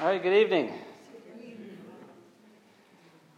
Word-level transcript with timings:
All 0.00 0.06
right, 0.06 0.22
good 0.22 0.32
evening. 0.32 0.72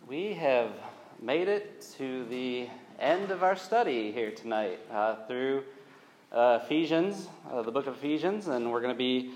We 0.07 0.35
have 0.35 0.72
made 1.19 1.49
it 1.49 1.87
to 1.97 2.27
the 2.27 2.69
end 2.99 3.31
of 3.31 3.43
our 3.43 3.56
study 3.56 4.13
here 4.13 4.31
tonight 4.31 4.79
uh, 4.93 5.25
through 5.26 5.62
uh, 6.31 6.58
Ephesians, 6.62 7.29
uh, 7.51 7.62
the 7.62 7.72
book 7.72 7.87
of 7.87 7.97
Ephesians, 7.97 8.49
and 8.49 8.71
we're 8.71 8.83
going 8.83 8.93
to 8.93 8.99
be 8.99 9.31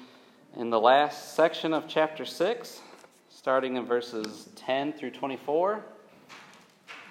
in 0.59 0.69
the 0.69 0.79
last 0.79 1.35
section 1.35 1.73
of 1.73 1.89
chapter 1.89 2.27
6, 2.27 2.83
starting 3.31 3.77
in 3.77 3.87
verses 3.87 4.51
10 4.57 4.93
through 4.93 5.13
24. 5.13 5.83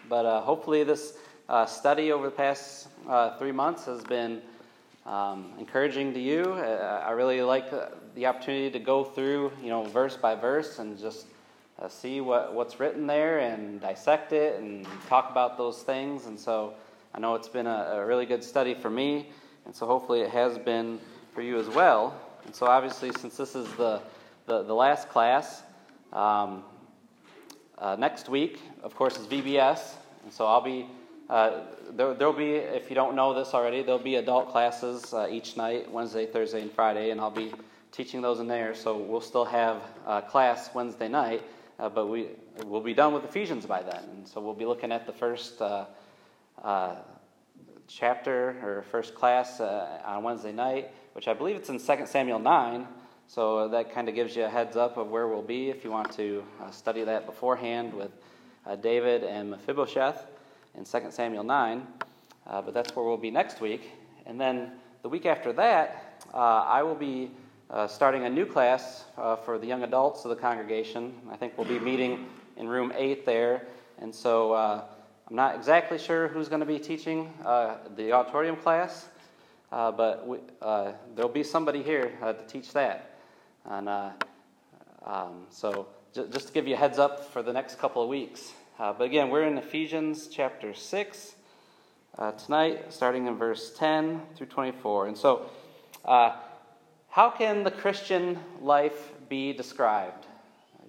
But 0.09 0.27
uh, 0.27 0.41
hopefully, 0.41 0.83
this 0.83 1.17
uh, 1.49 1.65
study 1.65 2.11
over 2.11 2.25
the 2.25 2.35
past 2.35 2.87
uh, 3.09 3.35
three 3.39 3.51
months 3.51 3.85
has 3.85 4.03
been 4.03 4.43
um, 5.05 5.53
encouraging 5.59 6.13
to 6.13 6.19
you. 6.19 6.53
I 6.53 7.11
really 7.11 7.41
like 7.41 7.69
the 8.15 8.25
opportunity 8.25 8.69
to 8.71 8.79
go 8.79 9.03
through, 9.03 9.51
you 9.61 9.69
know, 9.69 9.83
verse 9.83 10.15
by 10.15 10.35
verse 10.35 10.79
and 10.79 10.97
just 10.97 11.27
uh, 11.79 11.87
see 11.87 12.21
what, 12.21 12.53
what's 12.53 12.79
written 12.79 13.07
there 13.07 13.39
and 13.39 13.81
dissect 13.81 14.31
it 14.31 14.59
and 14.59 14.87
talk 15.07 15.29
about 15.31 15.57
those 15.57 15.81
things. 15.83 16.27
And 16.27 16.39
so 16.39 16.75
I 17.13 17.19
know 17.19 17.35
it's 17.35 17.49
been 17.49 17.67
a, 17.67 17.91
a 17.93 18.05
really 18.05 18.25
good 18.25 18.43
study 18.43 18.73
for 18.73 18.89
me, 18.89 19.29
and 19.65 19.75
so 19.75 19.85
hopefully 19.85 20.21
it 20.21 20.29
has 20.29 20.57
been 20.57 20.99
for 21.33 21.41
you 21.41 21.59
as 21.59 21.67
well. 21.67 22.15
And 22.45 22.55
so 22.55 22.67
obviously, 22.67 23.11
since 23.11 23.37
this 23.37 23.55
is 23.55 23.67
the, 23.75 24.01
the, 24.45 24.63
the 24.63 24.73
last 24.73 25.09
class, 25.09 25.63
um, 26.11 26.63
uh, 27.77 27.95
next 27.97 28.29
week, 28.29 28.61
of 28.83 28.95
course, 28.95 29.17
is 29.17 29.25
VBS, 29.27 29.93
and 30.23 30.31
so 30.31 30.45
I'll 30.45 30.61
be 30.61 30.87
uh, 31.33 31.63
there, 31.95 32.13
will 32.13 32.31
be, 32.31 32.51
if 32.51 32.89
you 32.89 32.95
don't 32.95 33.15
know 33.15 33.33
this 33.33 33.55
already, 33.55 33.81
there'll 33.81 33.97
be 33.97 34.17
adult 34.17 34.51
classes 34.51 35.15
uh, 35.15 35.27
each 35.27 35.57
night, 35.57 35.91
Wednesday, 35.91 36.27
Thursday, 36.27 36.61
and 36.61 36.71
Friday, 36.71 37.09
and 37.09 37.19
I'll 37.19 37.31
be 37.31 37.51
teaching 37.91 38.21
those 38.21 38.39
in 38.39 38.47
there. 38.47 38.75
So 38.75 38.99
we'll 38.99 39.19
still 39.19 39.45
have 39.45 39.81
uh, 40.05 40.21
class 40.21 40.69
Wednesday 40.75 41.07
night, 41.07 41.41
uh, 41.79 41.89
but 41.89 42.05
we 42.05 42.27
will 42.67 42.81
be 42.81 42.93
done 42.93 43.15
with 43.15 43.23
Ephesians 43.23 43.65
by 43.65 43.81
then. 43.81 44.03
And 44.13 44.27
so 44.27 44.41
we'll 44.41 44.53
be 44.53 44.67
looking 44.67 44.91
at 44.91 45.07
the 45.07 45.11
first 45.11 45.59
uh, 45.59 45.85
uh, 46.63 46.97
chapter 47.87 48.49
or 48.61 48.85
first 48.91 49.15
class 49.15 49.59
on 49.59 50.21
Wednesday 50.21 50.51
night, 50.51 50.91
which 51.13 51.27
I 51.27 51.33
believe 51.33 51.55
it's 51.55 51.69
in 51.69 51.79
2 51.79 52.05
Samuel 52.05 52.37
9. 52.37 52.87
So 53.25 53.69
that 53.69 53.91
kind 53.91 54.07
of 54.07 54.13
gives 54.13 54.35
you 54.35 54.43
a 54.43 54.49
heads 54.49 54.77
up 54.77 54.97
of 54.97 55.09
where 55.09 55.27
we'll 55.27 55.41
be 55.41 55.71
if 55.71 55.83
you 55.83 55.89
want 55.89 56.11
to 56.13 56.43
study 56.69 57.03
that 57.05 57.25
beforehand 57.25 57.91
with 57.91 58.11
David 58.81 59.23
and 59.23 59.49
Mephibosheth 59.49 60.27
in 60.77 60.85
2 60.85 61.11
Samuel 61.11 61.43
9. 61.43 61.87
but 62.45 62.73
that's 62.73 62.95
where 62.95 63.05
we'll 63.05 63.17
be 63.17 63.31
next 63.31 63.61
week. 63.61 63.91
And 64.25 64.39
then 64.39 64.71
the 65.01 65.09
week 65.09 65.25
after 65.25 65.53
that, 65.53 66.25
I 66.33 66.83
will 66.83 66.95
be 66.95 67.31
uh, 67.73 67.87
starting 67.87 68.25
a 68.25 68.29
new 68.29 68.45
class 68.45 69.05
uh, 69.17 69.35
for 69.35 69.57
the 69.57 69.65
young 69.65 69.81
adults 69.81 70.25
of 70.25 70.29
the 70.29 70.35
congregation. 70.35 71.11
I 71.31 71.35
think 71.35 71.57
we'll 71.57 71.67
be 71.67 71.79
meeting 71.79 72.27
in 72.55 72.67
room 72.67 72.93
8 72.95 73.25
there. 73.25 73.65
And 73.99 74.13
so 74.13 74.53
uh, 74.53 74.83
I'm 75.27 75.35
not 75.35 75.55
exactly 75.55 75.97
sure 75.97 76.27
who's 76.27 76.49
going 76.49 76.59
to 76.59 76.67
be 76.67 76.77
teaching 76.77 77.33
uh, 77.43 77.77
the 77.95 78.11
auditorium 78.11 78.57
class, 78.57 79.07
uh, 79.71 79.91
but 79.91 80.27
we, 80.27 80.37
uh, 80.61 80.91
there'll 81.15 81.31
be 81.31 81.43
somebody 81.43 81.81
here 81.81 82.11
to 82.21 82.35
teach 82.47 82.73
that. 82.73 83.17
And 83.65 83.89
um, 85.03 85.47
so 85.49 85.87
j- 86.13 86.27
just 86.31 86.47
to 86.49 86.53
give 86.53 86.67
you 86.67 86.75
a 86.75 86.77
heads 86.77 86.99
up 86.99 87.31
for 87.31 87.41
the 87.41 87.53
next 87.53 87.79
couple 87.79 88.03
of 88.03 88.09
weeks. 88.09 88.53
But 88.77 89.01
again, 89.01 89.29
we're 89.29 89.43
in 89.43 89.57
Ephesians 89.57 90.27
chapter 90.27 90.73
6 90.73 91.35
tonight, 92.37 92.93
starting 92.93 93.27
in 93.27 93.35
verse 93.37 93.73
10 93.77 94.21
through 94.35 94.47
24. 94.47 95.07
And 95.07 95.17
so, 95.17 95.49
how 96.03 97.29
can 97.29 97.63
the 97.63 97.71
Christian 97.71 98.39
life 98.59 99.11
be 99.29 99.53
described? 99.53 100.25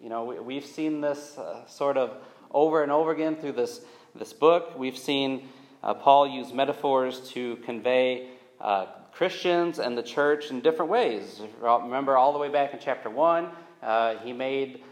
You 0.03 0.09
know, 0.09 0.25
we, 0.25 0.55
have 0.57 0.67
seen 0.67 1.01
this 1.01 1.39
uh, 1.39 1.67
sort 1.67 1.97
of 1.97 2.17
over 2.51 2.83
and 2.83 2.93
over 2.93 3.11
again 3.11 3.37
through 3.37 3.53
this, 3.53 3.81
this 4.15 4.33
book. 4.33 4.79
We've 4.79 4.99
seen 4.99 5.49
uh, 5.83 5.95
Paul 5.95 6.27
use 6.27 6.53
metaphors 6.53 7.29
to 7.31 7.57
convey 7.57 8.29
uh, 8.61 8.87
Christians 9.13 9.79
and 9.79 9.97
the 9.97 10.03
church 10.03 10.51
in 10.51 10.61
different 10.61 10.91
ways. 10.91 11.41
Remember, 11.61 12.17
all 12.17 12.33
the 12.33 12.39
way 12.39 12.49
back 12.49 12.75
in 12.75 12.81
chapter 12.81 13.09
1, 13.09 13.49
uh, 13.83 14.17
he 14.19 14.33
made 14.33 14.83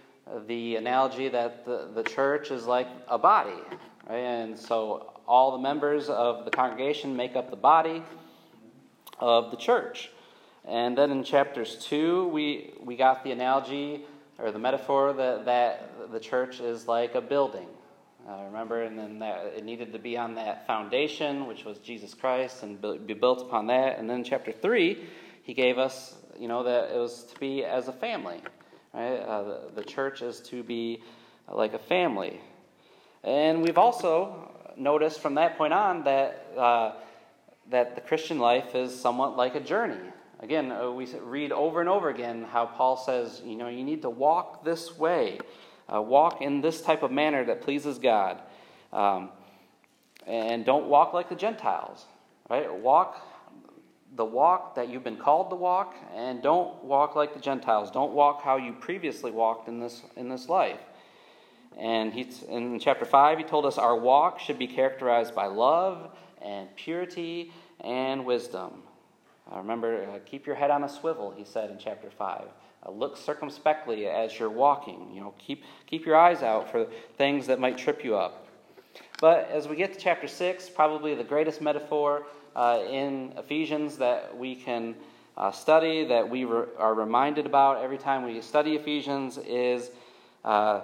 the 0.46 0.76
analogy 0.76 1.28
that 1.28 1.64
the, 1.64 1.90
the 1.94 2.02
church 2.02 2.50
is 2.50 2.66
like 2.66 2.88
a 3.08 3.18
body. 3.18 3.60
Right? 4.08 4.18
And 4.18 4.58
so 4.58 5.12
all 5.26 5.52
the 5.52 5.58
members 5.58 6.08
of 6.08 6.44
the 6.44 6.50
congregation 6.50 7.16
make 7.16 7.36
up 7.36 7.50
the 7.50 7.56
body 7.56 8.02
of 9.18 9.50
the 9.50 9.56
church. 9.56 10.10
And 10.64 10.96
then 10.96 11.10
in 11.10 11.24
chapters 11.24 11.84
2, 11.86 12.28
we, 12.28 12.74
we 12.80 12.96
got 12.96 13.24
the 13.24 13.32
analogy 13.32 14.04
or 14.38 14.50
the 14.52 14.58
metaphor 14.58 15.12
that, 15.12 15.44
that 15.44 16.12
the 16.12 16.20
church 16.20 16.60
is 16.60 16.86
like 16.86 17.14
a 17.14 17.20
building. 17.20 17.66
Uh, 18.28 18.44
remember, 18.44 18.82
and 18.82 18.96
then 18.96 19.18
that 19.18 19.54
it 19.56 19.64
needed 19.64 19.92
to 19.92 19.98
be 19.98 20.16
on 20.16 20.36
that 20.36 20.64
foundation, 20.66 21.46
which 21.46 21.64
was 21.64 21.78
Jesus 21.78 22.14
Christ, 22.14 22.62
and 22.62 22.80
be 23.04 23.14
built 23.14 23.42
upon 23.42 23.66
that. 23.66 23.98
And 23.98 24.08
then 24.08 24.22
chapter 24.22 24.52
3, 24.52 25.04
he 25.42 25.54
gave 25.54 25.76
us, 25.76 26.14
you 26.38 26.46
know, 26.46 26.62
that 26.62 26.94
it 26.94 26.98
was 26.98 27.24
to 27.24 27.40
be 27.40 27.64
as 27.64 27.88
a 27.88 27.92
family. 27.92 28.40
Right? 28.94 29.16
Uh, 29.16 29.42
the, 29.42 29.60
the 29.76 29.84
church 29.84 30.22
is 30.22 30.41
to 30.41 30.62
be 30.62 31.03
like 31.50 31.72
a 31.75 31.78
family. 31.78 32.41
And 33.25 33.62
we've 33.62 33.78
also 33.78 34.50
noticed 34.76 35.20
from 35.20 35.34
that 35.36 35.56
point 35.56 35.72
on 35.72 36.04
that, 36.04 36.47
uh, 36.56 36.92
that 37.70 37.94
the 37.94 38.00
Christian 38.00 38.38
life 38.38 38.75
is 38.75 38.98
somewhat 38.98 39.36
like 39.36 39.54
a 39.54 39.60
journey. 39.60 40.00
Again, 40.41 40.72
uh, 40.72 40.91
we 40.91 41.06
read 41.06 41.52
over 41.52 41.81
and 41.81 41.88
over 41.88 42.08
again 42.08 42.42
how 42.42 42.66
Paul 42.66 42.97
says, 42.97 43.41
you 43.44 43.56
know, 43.56 43.69
you 43.69 43.84
need 43.84 44.02
to 44.02 44.10
walk 44.10 44.64
this 44.64 44.98
way, 44.98 45.38
uh, 45.92 46.02
walk 46.02 46.42
in 46.42 46.60
this 46.60 46.82
type 46.82 47.02
of 47.02 47.12
manner 47.12 47.44
that 47.44 47.62
pleases 47.62 47.98
God. 47.98 48.41
Um, 48.92 49.31
and 50.26 50.64
don't 50.64 50.86
walk 50.86 51.12
like 51.12 51.28
the 51.28 51.36
Gentiles, 51.36 52.04
right? 52.50 52.72
Walk 52.72 53.25
the 54.16 54.24
walk 54.24 54.74
that 54.74 54.88
you've 54.88 55.04
been 55.04 55.16
called 55.16 55.50
to 55.50 55.56
walk, 55.56 55.94
and 56.14 56.42
don't 56.42 56.82
walk 56.84 57.16
like 57.16 57.32
the 57.32 57.40
Gentiles. 57.40 57.90
Don't 57.90 58.12
walk 58.12 58.42
how 58.42 58.56
you 58.56 58.72
previously 58.72 59.30
walked 59.30 59.68
in 59.68 59.80
this, 59.80 60.02
in 60.16 60.28
this 60.28 60.48
life. 60.48 60.80
And 61.78 62.12
he's, 62.12 62.42
in 62.42 62.78
chapter 62.78 63.06
5, 63.06 63.38
he 63.38 63.44
told 63.44 63.64
us 63.64 63.78
our 63.78 63.96
walk 63.96 64.38
should 64.38 64.58
be 64.58 64.66
characterized 64.66 65.34
by 65.34 65.46
love 65.46 66.10
and 66.42 66.74
purity 66.76 67.52
and 67.80 68.26
wisdom. 68.26 68.82
Uh, 69.50 69.58
remember, 69.58 70.04
uh, 70.04 70.18
keep 70.26 70.46
your 70.46 70.56
head 70.56 70.70
on 70.70 70.84
a 70.84 70.88
swivel, 70.88 71.32
he 71.36 71.44
said 71.44 71.70
in 71.70 71.78
chapter 71.78 72.10
5. 72.10 72.44
Uh, 72.84 72.90
look 72.90 73.16
circumspectly 73.16 74.06
as 74.06 74.38
you're 74.38 74.50
walking. 74.50 75.10
You 75.14 75.22
know, 75.22 75.34
keep, 75.38 75.64
keep 75.86 76.04
your 76.04 76.16
eyes 76.16 76.42
out 76.42 76.70
for 76.70 76.86
things 77.16 77.46
that 77.46 77.58
might 77.58 77.78
trip 77.78 78.04
you 78.04 78.16
up. 78.16 78.46
But 79.20 79.48
as 79.50 79.68
we 79.68 79.76
get 79.76 79.94
to 79.94 79.98
chapter 79.98 80.28
6, 80.28 80.68
probably 80.70 81.14
the 81.14 81.24
greatest 81.24 81.62
metaphor 81.62 82.26
uh, 82.54 82.80
in 82.90 83.34
Ephesians 83.36 83.98
that 83.98 84.36
we 84.36 84.54
can 84.54 84.94
uh, 85.36 85.50
study, 85.50 86.04
that 86.06 86.28
we 86.28 86.44
re- 86.44 86.66
are 86.78 86.94
reminded 86.94 87.46
about 87.46 87.82
every 87.82 87.98
time 87.98 88.24
we 88.24 88.40
study 88.40 88.74
Ephesians, 88.74 89.38
is 89.38 89.90
uh, 90.44 90.80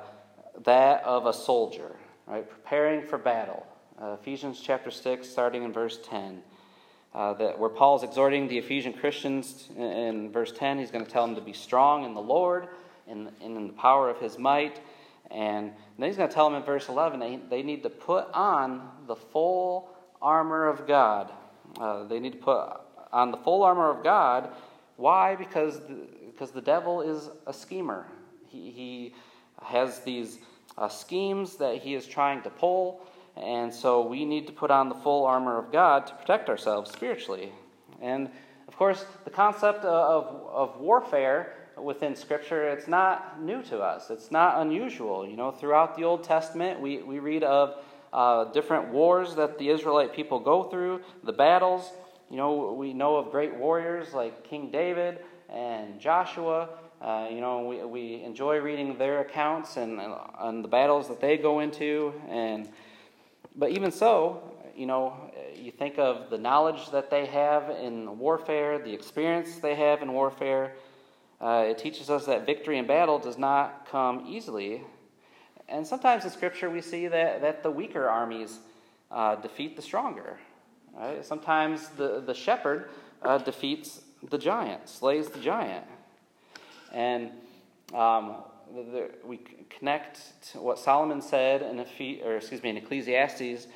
that 0.65 1.03
of 1.05 1.27
a 1.27 1.33
soldier, 1.33 1.97
right? 2.27 2.49
Preparing 2.49 3.03
for 3.03 3.19
battle. 3.19 3.67
Ephesians 4.01 4.61
chapter 4.63 4.93
6, 4.93 5.29
starting 5.29 5.65
in 5.65 5.73
verse 5.73 5.99
10 6.09 6.43
uh, 7.15 7.33
that 7.35 7.59
where 7.59 7.71
Paul 7.71 7.97
is 7.97 8.03
exhorting 8.03 8.49
the 8.49 8.59
Ephesian 8.59 8.93
Christians 8.93 9.69
in, 9.77 9.83
in 9.83 10.33
verse 10.33 10.53
10, 10.53 10.79
he's 10.79 10.91
going 10.91 11.05
to 11.05 11.11
tell 11.11 11.27
them 11.27 11.35
to 11.37 11.41
be 11.41 11.53
strong 11.53 12.05
in 12.05 12.15
the 12.15 12.21
Lord 12.21 12.69
and 13.09 13.31
in, 13.41 13.57
in, 13.57 13.67
the 13.67 13.73
power 13.73 14.11
of 14.11 14.19
his 14.19 14.39
might. 14.39 14.81
And 15.31 15.73
then 15.99 16.09
he's 16.09 16.17
going 16.17 16.29
to 16.29 16.35
tell 16.35 16.49
them 16.49 16.61
in 16.61 16.65
verse 16.65 16.89
11 16.89 17.19
they, 17.21 17.41
they 17.51 17.63
need 17.63 17.83
to 17.83 17.91
put 17.91 18.27
on 18.33 18.89
the 19.07 19.17
full 19.17 19.91
armor 20.21 20.69
of 20.69 20.87
God. 20.87 21.33
Uh, 21.79 22.05
they 22.05 22.21
need 22.21 22.33
to 22.33 22.39
put 22.39 22.69
on 23.13 23.31
the 23.31 23.37
full 23.37 23.63
armor 23.63 23.91
of 23.91 24.03
God. 24.03 24.51
Why? 24.97 25.37
Because 25.37 25.81
the, 25.81 26.07
because 26.27 26.51
the 26.51 26.61
devil 26.61 27.03
is 27.03 27.31
a 27.47 27.53
schemer. 27.53 28.07
He, 28.47 28.71
he 28.71 29.15
has 29.63 30.01
these 30.01 30.39
uh, 30.77 30.89
schemes 30.89 31.57
that 31.57 31.77
he 31.77 31.95
is 31.95 32.07
trying 32.07 32.43
to 32.43 32.51
pull. 32.51 33.03
And 33.37 33.73
so 33.73 34.07
we 34.07 34.25
need 34.25 34.47
to 34.47 34.53
put 34.53 34.71
on 34.71 34.89
the 34.89 34.95
full 34.95 35.25
armor 35.25 35.59
of 35.59 35.71
God 35.71 36.07
to 36.09 36.15
protect 36.15 36.49
ourselves 36.49 36.91
spiritually. 36.91 37.53
And 38.01 38.31
of 38.67 38.77
course, 38.77 39.05
the 39.25 39.31
concept 39.31 39.85
of, 39.85 40.25
of 40.53 40.81
warfare 40.81 41.55
within 41.77 42.17
Scripture, 42.17 42.69
it's 42.69 42.89
not 42.89 43.41
new 43.41 43.63
to 43.63 43.79
us. 43.79 44.11
It's 44.11 44.31
not 44.31 44.61
unusual. 44.61 45.27
You 45.27 45.37
know, 45.37 45.51
throughout 45.51 45.97
the 45.97 46.05
Old 46.05 46.25
Testament, 46.25 46.81
we, 46.81 46.99
we 46.99 47.19
read 47.19 47.43
of 47.45 47.77
uh, 48.13 48.45
different 48.53 48.89
wars 48.89 49.35
that 49.37 49.59
the 49.59 49.69
Israelite 49.69 50.13
people 50.15 50.41
go 50.41 50.65
through, 50.65 51.01
the 51.25 51.33
battles. 51.33 51.91
You 52.31 52.37
know, 52.37 52.73
we 52.73 52.93
know 52.93 53.17
of 53.17 53.31
great 53.31 53.55
warriors 53.55 54.13
like 54.13 54.45
King 54.45 54.71
David 54.71 55.19
and 55.49 56.01
Joshua. 56.01 56.69
Uh, 57.01 57.29
you 57.31 57.41
know, 57.41 57.67
we, 57.67 57.85
we 57.85 58.23
enjoy 58.23 58.59
reading 58.59 58.99
their 58.99 59.21
accounts 59.21 59.77
and, 59.77 60.01
and 60.41 60.65
the 60.65 60.69
battles 60.69 61.09
that 61.09 61.21
they 61.21 61.37
go 61.39 61.61
into. 61.61 62.13
And 62.29 62.69
but 63.55 63.71
even 63.71 63.91
so, 63.91 64.43
you 64.77 64.87
know, 64.87 65.17
you 65.57 65.73
think 65.73 65.99
of 65.99 66.31
the 66.31 66.39
knowledge 66.39 66.91
that 66.91 67.11
they 67.11 67.27
have 67.27 67.71
in 67.71 68.19
warfare, 68.19 68.79
the 68.79 68.93
experience 68.93 69.57
they 69.57 69.75
have 69.75 70.03
in 70.03 70.13
warfare. 70.13 70.75
Uh, 71.41 71.65
it 71.69 71.79
teaches 71.79 72.11
us 72.11 72.27
that 72.27 72.47
victory 72.47 72.79
in 72.79 72.87
battle 72.87 73.19
does 73.19 73.39
not 73.39 73.87
come 73.91 74.25
easily. 74.29 74.83
And 75.69 75.87
sometimes 75.87 76.25
in 76.25 76.31
Scripture 76.31 76.71
we 76.71 76.81
see 76.81 77.09
that, 77.09 77.43
that 77.43 77.63
the 77.63 77.71
weaker 77.71 78.09
armies 78.09 78.59
uh, 79.11 79.37
defeat 79.37 79.77
the 79.77 79.83
stronger. 79.83 80.39
Right? 80.95 81.25
Sometimes 81.25 81.89
the, 81.91 82.23
the 82.25 82.35
shepherd 82.35 82.89
uh, 83.23 83.39
defeats 83.39 84.03
the 84.29 84.39
giant, 84.39 84.89
slays 84.89 85.29
the 85.29 85.41
giant. 85.41 85.85
And 86.93 87.31
um, 87.95 88.37
the, 88.75 88.83
the, 88.83 89.11
we 89.25 89.41
connect 89.71 90.43
to 90.53 90.61
what 90.61 90.79
Solomon 90.79 91.21
said 91.21 91.63
in, 91.63 91.79
or 92.25 92.37
excuse 92.37 92.63
me, 92.63 92.71
in 92.71 92.77
Ecclesiastes 92.77 93.67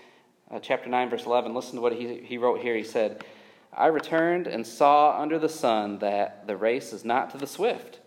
uh, 0.51 0.59
chapter 0.61 0.89
9, 0.89 1.11
verse 1.11 1.25
11. 1.25 1.55
Listen 1.55 1.77
to 1.77 1.81
what 1.81 1.93
he, 1.93 2.19
he 2.19 2.39
wrote 2.39 2.61
here. 2.61 2.77
He 2.77 2.85
said, 2.85 3.25
I 3.73 3.87
returned 3.87 4.47
and 4.47 4.67
saw 4.67 5.19
under 5.21 5.39
the 5.39 5.49
sun 5.49 5.99
that 6.01 6.47
the 6.47 6.57
race 6.57 6.93
is 6.93 7.05
not 7.05 7.31
to 7.31 7.39
the 7.39 7.47
swift, 7.47 8.01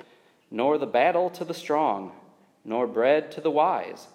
nor 0.51 0.77
the 0.77 0.85
battle 0.85 1.29
to 1.31 1.43
the 1.43 1.55
strong, 1.55 2.11
nor 2.65 2.87
bread 2.87 3.31
to 3.31 3.41
the 3.41 3.51
wise, 3.51 4.07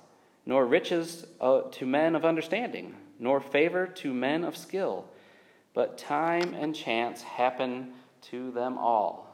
nor 0.45 0.67
riches 0.67 1.25
uh, 1.41 1.63
to 1.71 1.87
men 1.87 2.17
of 2.17 2.25
understanding, 2.25 2.95
nor 3.19 3.41
favor 3.41 3.87
to 3.87 4.13
men 4.13 4.45
of 4.45 4.57
skill, 4.57 5.07
but 5.73 5.97
time 5.97 6.55
and 6.55 6.75
chance 6.75 7.23
happen 7.23 7.93
to 8.21 8.51
them 8.51 8.77
all. 8.77 9.31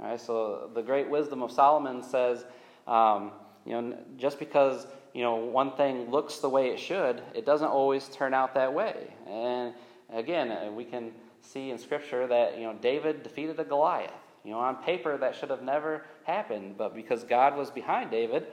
All 0.00 0.08
right, 0.08 0.20
so 0.20 0.70
the 0.74 0.82
great 0.82 1.08
wisdom 1.08 1.42
of 1.42 1.52
Solomon 1.52 2.02
says, 2.02 2.44
um, 2.86 3.30
you 3.64 3.72
know, 3.72 3.96
just 4.16 4.38
because 4.38 4.86
you 5.12 5.22
know 5.22 5.36
one 5.36 5.72
thing 5.76 6.10
looks 6.10 6.38
the 6.38 6.48
way 6.48 6.70
it 6.70 6.80
should, 6.80 7.22
it 7.34 7.46
doesn't 7.46 7.68
always 7.68 8.08
turn 8.08 8.34
out 8.34 8.54
that 8.54 8.72
way. 8.72 9.14
And 9.28 9.74
again, 10.12 10.50
uh, 10.50 10.70
we 10.72 10.84
can 10.84 11.12
see 11.40 11.70
in 11.70 11.78
Scripture 11.78 12.26
that 12.26 12.58
you 12.58 12.64
know 12.64 12.74
David 12.80 13.22
defeated 13.22 13.60
a 13.60 13.64
Goliath. 13.64 14.10
You 14.44 14.50
know, 14.50 14.58
on 14.58 14.76
paper 14.76 15.16
that 15.16 15.34
should 15.34 15.50
have 15.50 15.62
never 15.62 16.04
happened, 16.24 16.76
but 16.76 16.94
because 16.94 17.24
God 17.24 17.56
was 17.56 17.70
behind 17.70 18.10
David, 18.10 18.46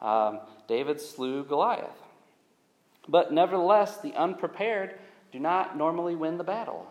um, 0.00 0.40
David 0.68 1.00
slew 1.00 1.42
Goliath. 1.42 1.88
But 3.08 3.32
nevertheless, 3.32 3.98
the 4.00 4.12
unprepared 4.14 4.98
do 5.32 5.38
not 5.38 5.76
normally 5.76 6.14
win 6.14 6.36
the 6.36 6.44
battle, 6.44 6.86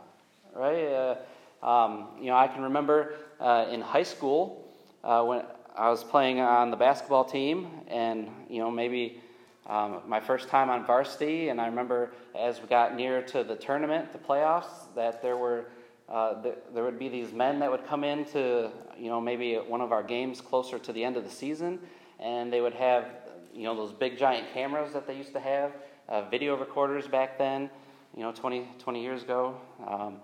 right? 0.56 0.86
Uh, 0.86 1.16
um, 1.64 2.08
you 2.20 2.28
know, 2.28 2.36
I 2.36 2.48
can 2.48 2.64
remember 2.64 3.14
uh, 3.40 3.68
in 3.70 3.82
high 3.82 4.04
school 4.04 4.68
uh, 5.04 5.24
when 5.24 5.44
I 5.76 5.90
was 5.90 6.04
playing 6.04 6.40
on 6.40 6.72
the 6.72 6.78
basketball 6.78 7.26
team, 7.26 7.68
and 7.88 8.30
you 8.50 8.60
know 8.60 8.72
maybe 8.72 9.22
um, 9.68 10.02
my 10.08 10.20
first 10.20 10.50
time 10.50 10.72
on 10.72 10.86
varsity, 10.86 11.50
and 11.50 11.62
I 11.62 11.68
remember 11.68 12.12
as 12.36 12.60
we 12.62 12.68
got 12.68 12.96
near 12.96 13.22
to 13.24 13.44
the 13.44 13.56
tournament, 13.56 14.12
the 14.12 14.18
playoffs, 14.18 14.94
that 14.96 15.22
there 15.22 15.38
were 15.38 15.66
uh, 16.10 16.42
th- 16.42 16.56
there 16.74 16.84
would 16.84 17.00
be 17.00 17.10
these 17.10 17.32
men 17.34 17.60
that 17.60 17.70
would 17.70 17.86
come 17.86 18.04
into 18.04 18.72
you 18.98 19.10
know 19.10 19.20
maybe 19.20 19.56
one 19.56 19.82
of 19.82 19.92
our 19.92 20.04
games 20.04 20.42
closer 20.42 20.80
to 20.80 20.94
the 20.94 21.04
end 21.04 21.18
of 21.18 21.24
the 21.24 21.30
season, 21.30 21.80
and 22.20 22.52
they 22.52 22.62
would 22.62 22.74
have 22.74 23.06
you 23.54 23.64
know 23.64 23.76
those 23.76 23.92
big 23.92 24.18
giant 24.18 24.48
cameras 24.54 24.94
that 24.94 25.08
they 25.08 25.16
used 25.16 25.34
to 25.34 25.40
have, 25.40 25.72
uh, 26.10 26.22
video 26.30 26.56
recorders 26.56 27.08
back 27.08 27.38
then, 27.38 27.70
you 28.16 28.24
know 28.24 28.32
20, 28.32 28.68
20 28.80 29.02
years 29.02 29.24
ago. 29.24 29.58
Um, 29.86 30.18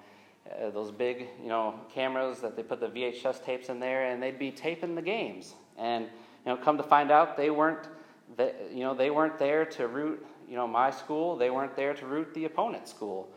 uh, 0.52 0.70
those 0.72 0.92
big, 0.92 1.28
you 1.42 1.48
know, 1.48 1.74
cameras 1.94 2.40
that 2.40 2.56
they 2.56 2.64
put 2.64 2.80
the 2.80 2.88
VHS 2.88 3.44
tapes 3.44 3.70
in 3.70 3.80
there, 3.80 4.12
and 4.12 4.22
they'd 4.22 4.38
be 4.38 4.52
taping 4.52 4.94
the 4.94 5.02
games. 5.02 5.54
And 5.78 6.06
you 6.06 6.52
know, 6.52 6.58
come 6.58 6.78
to 6.78 6.84
find 6.84 7.12
out, 7.12 7.38
they 7.38 7.50
weren't, 7.50 7.88
they, 8.36 8.54
you 8.72 8.82
know, 8.82 8.94
they 8.94 9.10
weren't 9.10 9.40
there 9.40 9.66
to 9.66 9.88
root, 9.88 10.26
you 10.50 10.56
know, 10.56 10.68
my 10.68 10.92
school. 10.92 11.38
They 11.38 11.50
weren't 11.50 11.76
there 11.76 11.94
to 11.94 12.06
root 12.06 12.34
the 12.34 12.46
opponent's 12.46 12.92
school, 12.92 13.30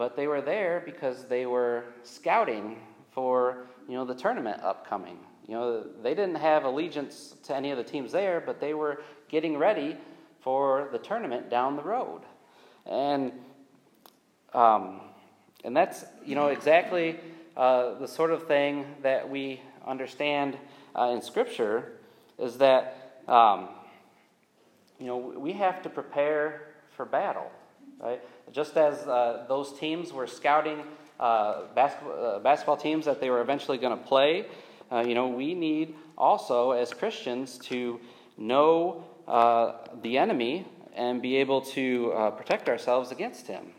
but 0.00 0.16
they 0.16 0.26
were 0.26 0.40
there 0.40 0.82
because 0.86 1.26
they 1.26 1.44
were 1.44 1.84
scouting 2.04 2.78
for, 3.10 3.66
you 3.86 3.94
know, 3.94 4.06
the 4.06 4.14
tournament 4.14 4.58
upcoming. 4.62 5.18
You 5.46 5.52
know, 5.52 5.84
they 6.02 6.14
didn't 6.14 6.36
have 6.36 6.64
allegiance 6.64 7.34
to 7.42 7.54
any 7.54 7.70
of 7.70 7.76
the 7.76 7.84
teams 7.84 8.10
there, 8.10 8.40
but 8.40 8.60
they 8.60 8.72
were 8.72 9.02
getting 9.28 9.58
ready 9.58 9.98
for 10.40 10.88
the 10.90 10.96
tournament 10.98 11.50
down 11.50 11.76
the 11.76 11.82
road. 11.82 12.22
And 12.86 13.32
um, 14.54 15.02
and 15.64 15.76
that's, 15.76 16.06
you 16.24 16.34
know, 16.34 16.46
exactly 16.46 17.20
uh, 17.54 17.98
the 17.98 18.08
sort 18.08 18.30
of 18.30 18.46
thing 18.46 18.86
that 19.02 19.28
we 19.28 19.60
understand 19.86 20.56
uh, 20.98 21.12
in 21.14 21.20
Scripture 21.20 21.92
is 22.38 22.56
that, 22.56 23.20
um, 23.28 23.68
you 24.98 25.08
know, 25.08 25.18
we 25.18 25.52
have 25.52 25.82
to 25.82 25.90
prepare 25.90 26.68
for 26.96 27.04
battle, 27.04 27.50
right? 28.02 28.20
Just 28.52 28.76
as 28.76 29.06
uh, 29.06 29.44
those 29.48 29.78
teams 29.78 30.12
were 30.12 30.26
scouting 30.26 30.82
uh, 31.18 31.62
basketball, 31.74 32.24
uh, 32.24 32.38
basketball 32.38 32.76
teams 32.76 33.04
that 33.04 33.20
they 33.20 33.30
were 33.30 33.40
eventually 33.40 33.78
going 33.78 33.96
to 33.96 34.04
play, 34.04 34.46
uh, 34.90 35.00
you 35.00 35.14
know, 35.14 35.28
we 35.28 35.54
need 35.54 35.94
also, 36.18 36.72
as 36.72 36.92
Christians, 36.92 37.58
to 37.58 38.00
know 38.36 39.04
the 40.02 40.18
enemy 40.18 40.66
and 40.96 41.22
be 41.22 41.36
able 41.36 41.60
to 41.60 42.32
protect 42.36 42.68
ourselves 42.68 43.12
against 43.12 43.46
him. 43.46 43.72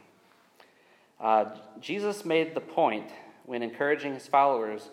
Uh, 1.22 1.46
Jesus 1.80 2.26
made 2.26 2.56
the 2.56 2.62
point 2.62 3.08
when 3.46 3.62
encouraging 3.62 4.16
his 4.16 4.28
followers 4.28 4.90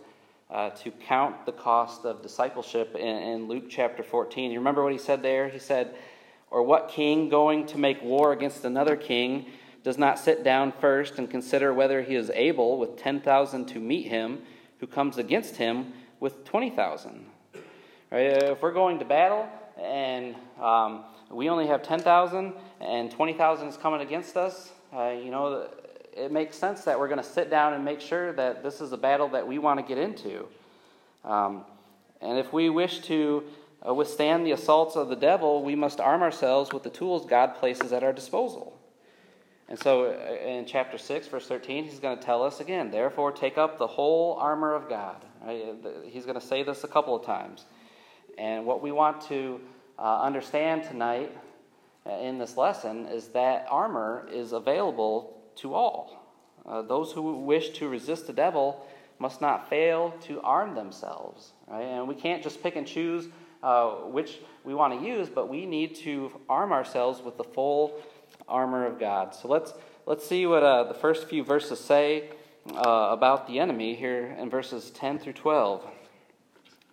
uh, 0.51 0.71
to 0.71 0.91
count 0.91 1.47
the 1.47 1.53
cost 1.53 2.05
of 2.05 2.23
discipleship 2.23 2.95
in, 2.95 3.17
in, 3.17 3.49
Luke 3.49 3.65
chapter 3.69 4.03
14. 4.03 4.51
You 4.51 4.59
remember 4.59 4.83
what 4.83 4.93
he 4.93 4.99
said 4.99 5.23
there? 5.23 5.49
He 5.49 5.59
said, 5.59 5.95
Or 6.51 6.63
what 6.63 6.89
king 6.89 7.29
going 7.29 7.67
to 7.67 7.79
make 7.79 8.03
war 8.03 8.33
against 8.33 8.65
another 8.65 8.97
king 8.97 9.47
does 9.85 9.99
not 9.99 10.19
sit 10.19 10.43
down 10.43 10.73
first 10.81 11.19
and 11.19 11.31
consider 11.31 11.73
whether 11.73 12.03
he 12.03 12.15
is 12.15 12.31
able 12.31 12.79
with 12.79 12.97
10,000 12.97 13.67
to 13.67 13.79
meet 13.79 14.09
him 14.09 14.43
who 14.81 14.87
comes 14.87 15.19
against 15.19 15.57
him 15.57 15.93
with 16.21 16.45
20,000? 16.45 17.27
Right? 18.11 18.27
If 18.43 18.63
we're 18.63 18.73
going 18.73 18.99
to 18.99 19.05
battle 19.05 19.49
and 19.81 20.35
um, 20.61 21.05
we 21.31 21.49
only 21.49 21.67
have 21.67 21.83
10,000 21.83 22.53
and 22.81 23.11
20,000 23.11 23.69
is 23.69 23.77
coming 23.77 24.01
against 24.01 24.37
us, 24.37 24.73
uh, 24.95 25.09
you 25.11 25.31
know, 25.31 25.69
it 26.17 26.33
makes 26.33 26.57
sense 26.57 26.83
that 26.85 26.99
we're 26.99 27.09
going 27.09 27.23
to 27.23 27.29
sit 27.29 27.51
down 27.51 27.75
and 27.75 27.85
make 27.85 28.01
sure 28.01 28.33
that 28.33 28.63
this 28.63 28.81
is 28.81 28.93
a 28.93 28.97
battle 28.97 29.29
that 29.29 29.47
we 29.47 29.59
want 29.59 29.79
to 29.79 29.87
get 29.87 29.99
into. 29.99 30.47
Um, 31.25 31.65
and 32.21 32.39
if 32.39 32.53
we 32.53 32.71
wish 32.71 33.01
to 33.01 33.45
uh, 33.87 33.95
withstand 33.95 34.47
the 34.47 34.53
assaults 34.53 34.97
of 34.97 35.09
the 35.09 35.17
devil, 35.17 35.63
we 35.63 35.75
must 35.75 36.01
arm 36.01 36.23
ourselves 36.23 36.73
with 36.73 36.83
the 36.83 36.91
tools 36.91 37.27
God 37.27 37.55
places 37.57 37.93
at 37.93 38.03
our 38.03 38.13
disposal. 38.13 38.79
And 39.69 39.79
so 39.79 40.07
uh, 40.07 40.47
in 40.47 40.65
chapter 40.67 40.99
6, 40.99 41.29
verse 41.29 41.47
13, 41.47 41.85
he's 41.85 42.01
going 42.01 42.19
to 42.19 42.25
tell 42.25 42.43
us 42.43 42.61
again, 42.61 42.91
therefore 42.91 43.33
take 43.33 43.59
up 43.59 43.79
the 43.79 43.87
whole 43.87 44.35
armor 44.35 44.75
of 44.75 44.89
God. 44.89 45.25
Right? 45.45 45.75
He's 46.07 46.25
going 46.25 46.41
to 46.41 46.47
say 46.47 46.63
this 46.63 46.85
a 46.85 46.89
couple 46.89 47.15
of 47.15 47.25
times. 47.25 47.65
And 48.37 48.65
what 48.67 48.83
we 48.83 48.93
want 48.93 49.21
to 49.23 49.61
uh, 49.99 50.23
understand 50.23 50.85
tonight 50.85 51.37
uh, 52.07 52.13
in 52.19 52.39
this 52.39 52.57
lesson 52.57 53.07
is 53.07 53.29
that 53.29 53.67
armor 53.69 54.29
is 54.33 54.53
available 54.53 55.43
to 55.57 55.75
all. 55.75 56.25
Uh, 56.65 56.83
those 56.83 57.13
who 57.13 57.39
wish 57.41 57.71
to 57.71 57.89
resist 57.89 58.27
the 58.27 58.33
devil 58.33 58.87
must 59.19 59.41
not 59.41 59.69
fail 59.69 60.15
to 60.23 60.41
arm 60.43 60.75
themselves. 60.75 61.53
Right? 61.67 61.83
And 61.83 62.09
we 62.09 62.15
can't 62.15 62.43
just 62.43 62.63
pick 62.63 62.77
and 62.77 62.87
choose 62.87 63.29
uh, 63.63 63.91
which 63.91 64.39
we 64.65 64.75
want 64.75 64.99
to 64.99 65.07
use, 65.07 65.29
but 65.29 65.49
we 65.49 65.67
need 65.67 65.95
to 65.97 66.31
arm 66.49 66.73
ourselves 66.73 67.21
with 67.23 67.37
the 67.37 67.45
full 67.45 68.01
armor 68.49 68.87
of 68.87 68.99
God. 68.99 69.35
So 69.35 69.49
let's 69.49 69.73
let's 70.07 70.27
see 70.27 70.47
what 70.47 70.63
uh, 70.63 70.85
the 70.85 70.95
first 70.95 71.29
few 71.29 71.43
verses 71.43 71.81
say 71.81 72.31
uh, 72.75 73.09
about 73.11 73.47
the 73.47 73.59
enemy 73.59 73.95
here 73.95 74.37
in 74.39 74.51
verses 74.51 74.91
10 74.91 75.19
through 75.19 75.33
12. 75.35 75.85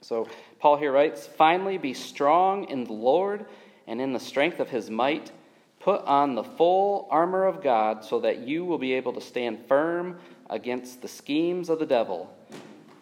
So 0.01 0.27
Paul 0.60 0.77
here 0.77 0.91
writes, 0.91 1.27
"Finally, 1.27 1.77
be 1.77 1.93
strong 1.93 2.65
in 2.69 2.84
the 2.84 2.93
Lord 2.93 3.45
and 3.88 4.01
in 4.01 4.13
the 4.13 4.19
strength 4.19 4.60
of 4.60 4.69
His 4.69 4.89
might." 4.89 5.31
Put 5.79 6.01
on 6.05 6.34
the 6.34 6.43
full 6.43 7.07
armor 7.12 7.45
of 7.45 7.62
God 7.62 8.03
so 8.03 8.19
that 8.22 8.39
you 8.39 8.65
will 8.65 8.79
be 8.79 8.93
able 8.93 9.13
to 9.13 9.22
stand 9.22 9.67
firm 9.67 10.17
against 10.50 11.03
the 11.03 11.07
schemes 11.07 11.69
of 11.69 11.77
the 11.77 11.86
devil. 11.86 12.36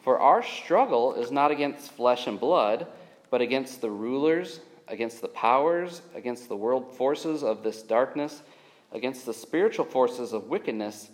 For 0.04 0.20
our 0.20 0.44
struggle 0.44 1.14
is 1.14 1.32
not 1.32 1.50
against 1.50 1.94
flesh 1.94 2.28
and 2.28 2.38
blood, 2.38 2.88
but 3.34 3.42
against 3.42 3.82
the 3.82 3.90
rulers, 3.90 4.60
against 4.88 5.20
the 5.20 5.28
powers, 5.28 6.04
against 6.14 6.48
the 6.50 6.56
world 6.56 6.96
forces 6.96 7.42
of 7.42 7.64
this 7.64 7.82
darkness, 7.82 8.44
against 8.92 9.26
the 9.26 9.34
spiritual 9.34 9.86
forces 9.86 10.34
of 10.34 10.50
wickedness 10.50 11.10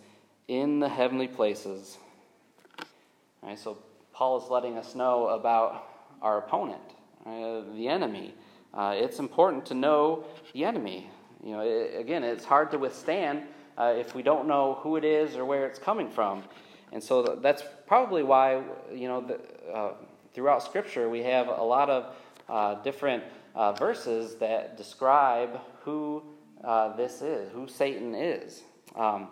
in 0.49 0.81
the 0.81 0.89
heavenly 0.89 1.29
places. 1.29 1.97
All 3.41 3.47
right, 3.47 3.57
so 3.57 3.77
Paul 4.11 4.43
is 4.43 4.49
letting 4.49 4.77
us 4.77 4.95
know 4.95 5.27
about 5.27 5.87
our 6.21 6.39
opponent, 6.39 6.81
uh, 7.25 7.61
the 7.73 7.87
enemy. 7.87 8.33
Uh, 8.73 8.95
it's 8.97 9.19
important 9.19 9.65
to 9.67 9.73
know 9.73 10.25
the 10.51 10.65
enemy. 10.65 11.09
You 11.41 11.51
know, 11.53 11.61
it, 11.61 11.97
again, 11.97 12.25
it's 12.25 12.43
hard 12.43 12.69
to 12.71 12.77
withstand 12.77 13.43
uh, 13.77 13.93
if 13.97 14.13
we 14.13 14.23
don't 14.23 14.45
know 14.45 14.77
who 14.81 14.97
it 14.97 15.05
is 15.05 15.37
or 15.37 15.45
where 15.45 15.65
it's 15.65 15.79
coming 15.79 16.09
from. 16.09 16.43
And 16.91 17.01
so 17.01 17.39
that's 17.41 17.63
probably 17.87 18.23
why, 18.23 18.61
you 18.93 19.07
know, 19.07 19.21
the, 19.21 19.39
uh, 19.73 19.93
throughout 20.33 20.63
Scripture 20.63 21.09
we 21.09 21.23
have 21.23 21.47
a 21.47 21.63
lot 21.63 21.89
of 21.89 22.15
uh, 22.47 22.75
different 22.81 23.23
uh, 23.55 23.73
verses 23.73 24.35
that 24.35 24.77
describe 24.77 25.59
who 25.81 26.23
uh, 26.63 26.95
this 26.95 27.21
is, 27.21 27.51
who 27.51 27.67
Satan 27.67 28.15
is. 28.15 28.63
Um, 28.95 29.29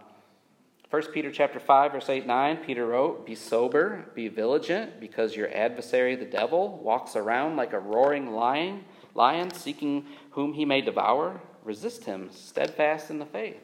1 0.89 1.01
Peter 1.11 1.31
chapter 1.31 1.59
5 1.59 1.91
verse 1.91 2.09
8 2.09 2.25
9 2.25 2.57
Peter 2.57 2.85
wrote 2.85 3.25
be 3.25 3.35
sober 3.35 4.05
be 4.15 4.29
vigilant 4.29 5.01
because 5.01 5.35
your 5.35 5.53
adversary 5.53 6.15
the 6.15 6.23
devil 6.23 6.79
walks 6.81 7.17
around 7.17 7.57
like 7.57 7.73
a 7.73 7.79
roaring 7.79 8.31
lion 8.31 8.85
lion 9.13 9.51
seeking 9.51 10.05
whom 10.31 10.53
he 10.53 10.63
may 10.63 10.79
devour. 10.79 11.41
Resist 11.63 12.05
him 12.05 12.29
steadfast 12.31 13.09
in 13.09 13.19
the 13.19 13.25
faith. 13.25 13.57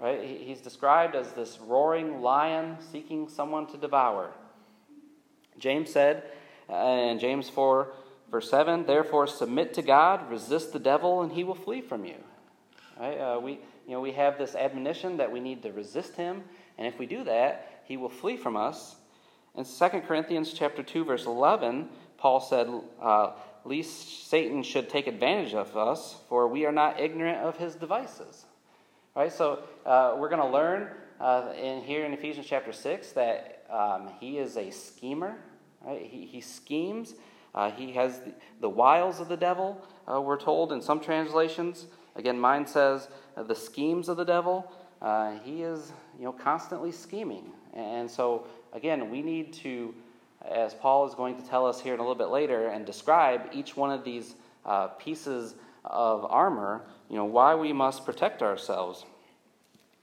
Right? 0.00 0.40
He's 0.40 0.60
described 0.60 1.14
as 1.14 1.32
this 1.32 1.60
roaring 1.60 2.20
lion 2.20 2.78
seeking 2.90 3.28
someone 3.28 3.68
to 3.68 3.76
devour 3.76 4.32
James 5.58 5.90
said 5.90 6.24
uh, 6.70 6.74
in 6.74 7.18
James 7.18 7.48
4 7.48 7.92
verse 8.30 8.50
7 8.50 8.86
therefore 8.86 9.26
submit 9.26 9.74
to 9.74 9.82
God 9.82 10.30
resist 10.30 10.72
the 10.72 10.78
devil 10.78 11.22
and 11.22 11.32
he 11.32 11.44
will 11.44 11.54
flee 11.54 11.80
from 11.80 12.04
you 12.04 12.16
right 12.98 13.16
uh, 13.18 13.38
we 13.40 13.60
you 13.86 13.92
know, 13.92 14.00
we 14.00 14.12
have 14.12 14.38
this 14.38 14.54
admonition 14.54 15.18
that 15.18 15.30
we 15.30 15.40
need 15.40 15.62
to 15.62 15.72
resist 15.72 16.16
him, 16.16 16.42
and 16.78 16.86
if 16.86 16.98
we 16.98 17.06
do 17.06 17.24
that, 17.24 17.82
he 17.84 17.96
will 17.96 18.08
flee 18.08 18.36
from 18.36 18.56
us. 18.56 18.96
In 19.54 19.64
2 19.64 20.00
Corinthians 20.00 20.52
chapter 20.52 20.82
2, 20.82 21.04
verse 21.04 21.26
11, 21.26 21.88
Paul 22.16 22.40
said, 22.40 22.68
uh, 23.00 23.32
"Least 23.64 24.28
Satan 24.28 24.62
should 24.62 24.88
take 24.88 25.06
advantage 25.06 25.54
of 25.54 25.76
us, 25.76 26.16
for 26.28 26.48
we 26.48 26.64
are 26.64 26.72
not 26.72 26.98
ignorant 26.98 27.38
of 27.38 27.58
his 27.58 27.74
devices." 27.74 28.46
Right. 29.14 29.32
So 29.32 29.62
uh, 29.86 30.16
we're 30.18 30.30
going 30.30 30.42
to 30.42 30.48
learn 30.48 30.88
uh, 31.20 31.52
in 31.56 31.82
here 31.82 32.04
in 32.04 32.12
Ephesians 32.12 32.46
chapter 32.48 32.72
6 32.72 33.12
that 33.12 33.63
um, 33.74 34.10
he 34.20 34.38
is 34.38 34.56
a 34.56 34.70
schemer. 34.70 35.36
Right? 35.84 36.06
He, 36.06 36.26
he 36.26 36.40
schemes. 36.40 37.14
Uh, 37.54 37.70
he 37.72 37.92
has 37.92 38.20
the, 38.20 38.32
the, 38.60 38.68
wiles 38.68 39.20
of 39.20 39.28
the 39.28 39.36
devil. 39.36 39.84
Uh, 40.10 40.20
we're 40.20 40.38
told 40.38 40.72
in 40.72 40.80
some 40.80 41.00
translations. 41.00 41.86
Again, 42.16 42.38
mine 42.38 42.66
says 42.66 43.08
the 43.36 43.54
schemes 43.54 44.08
of 44.08 44.16
the 44.16 44.24
devil. 44.24 44.70
Uh, 45.02 45.38
he 45.42 45.62
is, 45.62 45.92
you 46.18 46.24
know, 46.24 46.32
constantly 46.32 46.92
scheming. 46.92 47.50
And 47.74 48.10
so, 48.10 48.46
again, 48.72 49.10
we 49.10 49.22
need 49.22 49.52
to, 49.54 49.94
as 50.48 50.74
Paul 50.74 51.06
is 51.08 51.14
going 51.14 51.36
to 51.36 51.48
tell 51.48 51.66
us 51.66 51.80
here 51.80 51.94
in 51.94 52.00
a 52.00 52.02
little 52.02 52.14
bit 52.14 52.28
later, 52.28 52.68
and 52.68 52.86
describe 52.86 53.50
each 53.52 53.76
one 53.76 53.90
of 53.90 54.04
these 54.04 54.34
uh, 54.64 54.88
pieces 54.88 55.54
of 55.84 56.24
armor, 56.24 56.82
you 57.10 57.16
know, 57.16 57.24
why 57.24 57.54
we 57.54 57.72
must 57.72 58.06
protect 58.06 58.42
ourselves. 58.42 59.04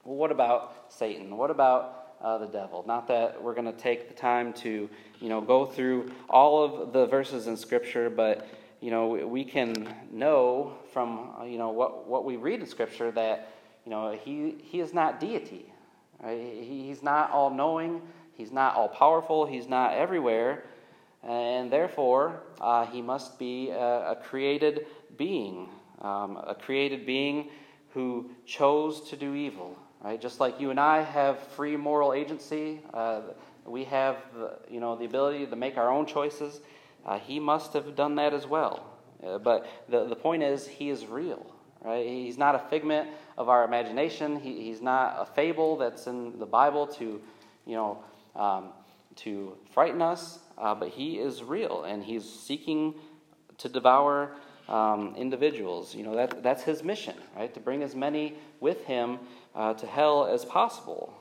Well, 0.03 0.17
what 0.17 0.31
about 0.31 0.85
Satan? 0.89 1.37
What 1.37 1.51
about 1.51 2.00
uh, 2.21 2.37
the 2.37 2.47
devil? 2.47 2.83
Not 2.87 3.07
that 3.07 3.41
we're 3.41 3.53
going 3.53 3.65
to 3.65 3.77
take 3.77 4.07
the 4.07 4.13
time 4.13 4.53
to, 4.53 4.89
you 5.19 5.29
know, 5.29 5.41
go 5.41 5.65
through 5.65 6.11
all 6.29 6.63
of 6.63 6.93
the 6.93 7.05
verses 7.05 7.47
in 7.47 7.57
Scripture, 7.57 8.09
but 8.09 8.47
you 8.81 8.89
know, 8.89 9.09
we 9.09 9.43
can 9.43 9.93
know 10.11 10.73
from, 10.91 11.29
uh, 11.39 11.43
you 11.43 11.59
know, 11.59 11.69
what, 11.69 12.07
what 12.07 12.25
we 12.25 12.35
read 12.35 12.59
in 12.59 12.65
Scripture 12.65 13.11
that, 13.11 13.53
you 13.85 13.91
know, 13.91 14.11
he, 14.11 14.55
he 14.63 14.79
is 14.79 14.93
not 14.93 15.19
deity. 15.19 15.71
Right? 16.21 16.63
he's 16.63 17.01
not 17.01 17.31
all 17.31 17.49
knowing, 17.49 18.01
he's 18.33 18.51
not 18.51 18.75
all 18.75 18.87
powerful, 18.87 19.45
he's 19.45 19.67
not 19.67 19.93
everywhere, 19.93 20.65
and 21.23 21.71
therefore 21.71 22.43
uh, 22.59 22.85
he 22.85 23.01
must 23.01 23.39
be 23.39 23.69
a, 23.69 24.11
a 24.11 24.15
created 24.15 24.85
being, 25.17 25.69
um, 26.01 26.37
a 26.37 26.55
created 26.55 27.05
being 27.05 27.49
who 27.93 28.29
chose 28.45 29.09
to 29.09 29.17
do 29.17 29.33
evil. 29.33 29.77
Right? 30.03 30.19
Just 30.19 30.39
like 30.39 30.59
you 30.59 30.71
and 30.71 30.79
I 30.79 31.03
have 31.03 31.39
free 31.39 31.77
moral 31.77 32.13
agency, 32.13 32.81
uh, 32.93 33.21
we 33.65 33.83
have 33.85 34.17
the, 34.33 34.57
you 34.69 34.79
know, 34.79 34.95
the 34.95 35.05
ability 35.05 35.45
to 35.45 35.55
make 35.55 35.77
our 35.77 35.91
own 35.91 36.07
choices. 36.07 36.59
Uh, 37.05 37.19
he 37.19 37.39
must 37.39 37.73
have 37.73 37.95
done 37.95 38.15
that 38.15 38.33
as 38.33 38.47
well. 38.47 38.85
Uh, 39.23 39.37
but 39.37 39.67
the, 39.89 40.05
the 40.07 40.15
point 40.15 40.41
is, 40.41 40.67
he 40.67 40.89
is 40.89 41.05
real. 41.05 41.45
Right? 41.83 42.05
He's 42.05 42.37
not 42.37 42.55
a 42.55 42.59
figment 42.59 43.09
of 43.37 43.49
our 43.49 43.63
imagination. 43.63 44.39
He, 44.39 44.63
he's 44.63 44.81
not 44.81 45.15
a 45.19 45.25
fable 45.25 45.77
that's 45.77 46.07
in 46.07 46.37
the 46.39 46.45
Bible 46.45 46.87
to, 46.87 47.21
you 47.65 47.75
know, 47.75 48.03
um, 48.35 48.69
to 49.17 49.57
frighten 49.71 50.01
us. 50.01 50.39
Uh, 50.57 50.75
but 50.75 50.89
he 50.89 51.17
is 51.17 51.43
real, 51.43 51.83
and 51.83 52.03
he's 52.03 52.27
seeking 52.27 52.93
to 53.57 53.67
devour 53.67 54.35
um, 54.69 55.15
individuals. 55.17 55.95
You 55.95 56.03
know, 56.03 56.15
that, 56.15 56.43
that's 56.43 56.63
his 56.63 56.83
mission, 56.83 57.15
right? 57.35 57.51
To 57.53 57.59
bring 57.59 57.81
as 57.81 57.95
many 57.95 58.35
with 58.59 58.85
him 58.85 59.19
uh, 59.55 59.73
to 59.73 59.85
hell 59.85 60.25
as 60.25 60.45
possible. 60.45 61.13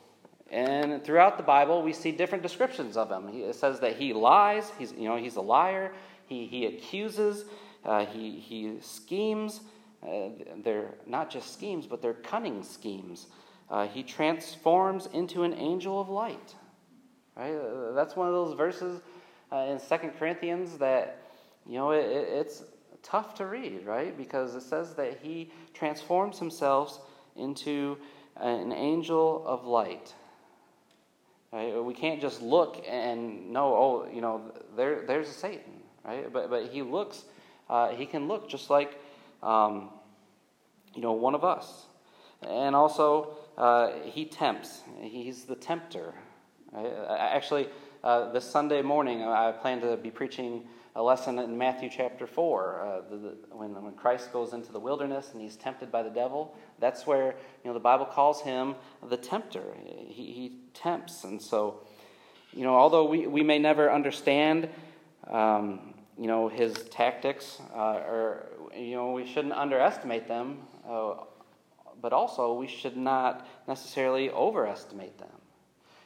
And 0.50 1.04
throughout 1.04 1.36
the 1.36 1.42
Bible, 1.44 1.82
we 1.82 1.92
see 1.92 2.10
different 2.10 2.42
descriptions 2.42 2.96
of 2.96 3.10
him. 3.10 3.28
He, 3.28 3.42
it 3.42 3.54
says 3.54 3.80
that 3.80 3.96
he 3.96 4.12
lies, 4.12 4.72
he's, 4.78 4.92
you 4.92 5.08
know, 5.08 5.16
he's 5.16 5.36
a 5.36 5.40
liar, 5.40 5.92
he, 6.26 6.46
he 6.46 6.66
accuses, 6.66 7.44
uh, 7.84 8.04
he, 8.06 8.32
he 8.32 8.78
schemes. 8.80 9.60
Uh, 10.02 10.30
they're 10.64 10.94
not 11.06 11.30
just 11.30 11.52
schemes, 11.52 11.86
but 11.86 12.02
they're 12.02 12.14
cunning 12.14 12.62
schemes. 12.62 13.26
Uh, 13.68 13.86
he 13.86 14.02
transforms 14.02 15.08
into 15.12 15.44
an 15.44 15.54
angel 15.54 16.00
of 16.00 16.08
light. 16.08 16.54
Right? 17.36 17.54
Uh, 17.54 17.92
that's 17.92 18.16
one 18.16 18.26
of 18.26 18.34
those 18.34 18.56
verses 18.56 19.00
uh, 19.52 19.68
in 19.70 19.78
Second 19.78 20.10
Corinthians 20.18 20.78
that, 20.78 21.22
you 21.66 21.78
know, 21.78 21.92
it, 21.92 22.04
it's 22.04 22.64
tough 23.02 23.34
to 23.34 23.46
read, 23.46 23.86
right? 23.86 24.16
Because 24.16 24.54
it 24.54 24.62
says 24.62 24.94
that 24.94 25.20
he 25.22 25.52
transforms 25.74 26.38
himself 26.38 27.00
into 27.36 27.96
an 28.40 28.72
angel 28.72 29.44
of 29.46 29.64
light. 29.64 30.14
Right? 31.52 31.82
We 31.82 31.94
can't 31.94 32.20
just 32.20 32.42
look 32.42 32.84
and 32.88 33.50
know, 33.50 33.74
oh, 33.74 34.08
you 34.12 34.20
know, 34.20 34.52
there, 34.76 35.02
there's 35.06 35.28
a 35.28 35.32
Satan, 35.32 35.82
right? 36.04 36.32
But, 36.32 36.48
but 36.48 36.68
he 36.68 36.82
looks, 36.82 37.24
uh, 37.68 37.88
he 37.88 38.06
can 38.06 38.28
look 38.28 38.48
just 38.48 38.70
like, 38.70 39.00
um, 39.42 39.90
you 40.94 41.02
know, 41.02 41.12
one 41.12 41.34
of 41.34 41.44
us. 41.44 41.86
And 42.42 42.74
also, 42.76 43.36
uh, 43.58 43.90
he 44.04 44.24
tempts. 44.24 44.82
He's 45.00 45.44
the 45.44 45.56
tempter. 45.56 46.14
Right? 46.72 46.92
Actually, 47.18 47.68
uh, 48.04 48.32
this 48.32 48.44
Sunday 48.44 48.80
morning, 48.80 49.22
I 49.22 49.52
plan 49.52 49.80
to 49.80 49.96
be 49.96 50.10
preaching 50.10 50.64
a 50.96 51.02
lesson 51.02 51.38
in 51.38 51.56
Matthew 51.56 51.88
chapter 51.88 52.26
4, 52.26 52.80
uh, 52.80 53.00
the, 53.10 53.16
the, 53.16 53.36
when, 53.50 53.80
when 53.80 53.92
Christ 53.94 54.32
goes 54.32 54.52
into 54.52 54.72
the 54.72 54.80
wilderness 54.80 55.30
and 55.32 55.40
he's 55.40 55.56
tempted 55.56 55.92
by 55.92 56.02
the 56.02 56.10
devil. 56.10 56.56
That's 56.80 57.06
where 57.06 57.36
you 57.62 57.70
know, 57.70 57.74
the 57.74 57.80
Bible 57.80 58.06
calls 58.06 58.42
him 58.42 58.74
the 59.08 59.16
tempter. 59.16 59.62
He, 60.08 60.32
he 60.32 60.58
tempts. 60.74 61.22
And 61.24 61.40
so, 61.40 61.82
you 62.52 62.64
know, 62.64 62.74
although 62.74 63.04
we, 63.04 63.26
we 63.28 63.42
may 63.42 63.58
never 63.58 63.92
understand, 63.92 64.68
um, 65.28 65.94
you 66.18 66.26
know, 66.26 66.48
his 66.48 66.74
tactics, 66.90 67.60
uh, 67.74 68.00
or, 68.06 68.46
you 68.76 68.96
know, 68.96 69.12
we 69.12 69.26
shouldn't 69.26 69.54
underestimate 69.54 70.26
them, 70.26 70.58
uh, 70.88 71.14
but 72.02 72.12
also 72.12 72.54
we 72.54 72.66
should 72.66 72.96
not 72.96 73.46
necessarily 73.68 74.30
overestimate 74.30 75.16
them. 75.18 75.28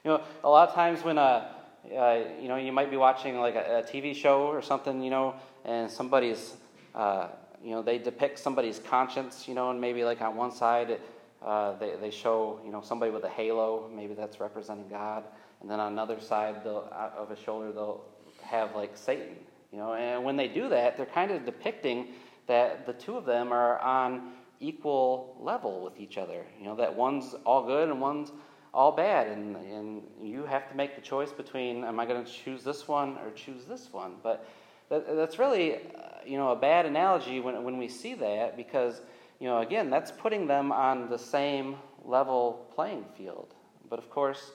You 0.04 0.10
know, 0.10 0.22
a 0.42 0.48
lot 0.50 0.68
of 0.68 0.74
times 0.74 1.02
when 1.02 1.16
a 1.16 1.54
uh, 1.92 2.20
you 2.40 2.48
know, 2.48 2.56
you 2.56 2.72
might 2.72 2.90
be 2.90 2.96
watching 2.96 3.38
like 3.38 3.54
a, 3.54 3.78
a, 3.78 3.82
TV 3.82 4.14
show 4.14 4.46
or 4.46 4.62
something, 4.62 5.02
you 5.02 5.10
know, 5.10 5.34
and 5.64 5.90
somebody's, 5.90 6.54
uh, 6.94 7.28
you 7.62 7.70
know, 7.70 7.82
they 7.82 7.98
depict 7.98 8.38
somebody's 8.38 8.78
conscience, 8.78 9.46
you 9.46 9.54
know, 9.54 9.70
and 9.70 9.80
maybe 9.80 10.04
like 10.04 10.20
on 10.20 10.36
one 10.36 10.50
side 10.50 10.98
uh, 11.44 11.76
they, 11.78 11.94
they 12.00 12.10
show, 12.10 12.60
you 12.64 12.72
know, 12.72 12.80
somebody 12.80 13.10
with 13.10 13.24
a 13.24 13.28
halo, 13.28 13.90
maybe 13.94 14.14
that's 14.14 14.40
representing 14.40 14.88
God, 14.88 15.24
and 15.60 15.70
then 15.70 15.78
on 15.78 15.92
another 15.92 16.20
side 16.20 16.66
uh, 16.66 17.10
of 17.16 17.28
his 17.28 17.38
shoulder 17.38 17.70
they'll 17.70 18.04
have 18.42 18.74
like 18.74 18.96
Satan, 18.96 19.36
you 19.70 19.78
know, 19.78 19.94
and 19.94 20.24
when 20.24 20.36
they 20.36 20.48
do 20.48 20.68
that, 20.70 20.96
they're 20.96 21.06
kind 21.06 21.30
of 21.30 21.44
depicting 21.44 22.08
that 22.46 22.86
the 22.86 22.92
two 22.92 23.16
of 23.16 23.24
them 23.24 23.52
are 23.52 23.78
on 23.80 24.32
equal 24.60 25.36
level 25.40 25.82
with 25.82 25.98
each 25.98 26.16
other, 26.16 26.46
you 26.58 26.64
know, 26.64 26.76
that 26.76 26.94
one's 26.94 27.34
all 27.44 27.66
good 27.66 27.90
and 27.90 28.00
one's 28.00 28.32
all 28.74 28.90
bad, 28.90 29.28
and, 29.28 29.56
and 29.56 30.02
you 30.20 30.44
have 30.44 30.68
to 30.68 30.76
make 30.76 30.96
the 30.96 31.00
choice 31.00 31.30
between 31.30 31.84
am 31.84 32.00
I 32.00 32.06
going 32.06 32.24
to 32.24 32.30
choose 32.30 32.64
this 32.64 32.88
one 32.88 33.16
or 33.18 33.30
choose 33.30 33.64
this 33.66 33.92
one? 33.92 34.16
But 34.20 34.46
that, 34.88 35.06
that's 35.14 35.38
really, 35.38 35.76
uh, 35.76 35.78
you 36.26 36.36
know, 36.36 36.50
a 36.50 36.56
bad 36.56 36.84
analogy 36.84 37.38
when, 37.38 37.62
when 37.62 37.78
we 37.78 37.86
see 37.86 38.14
that 38.14 38.56
because, 38.56 39.00
you 39.38 39.46
know, 39.46 39.60
again, 39.60 39.90
that's 39.90 40.10
putting 40.10 40.48
them 40.48 40.72
on 40.72 41.08
the 41.08 41.18
same 41.18 41.76
level 42.04 42.68
playing 42.74 43.04
field. 43.16 43.54
But 43.88 44.00
of 44.00 44.10
course, 44.10 44.50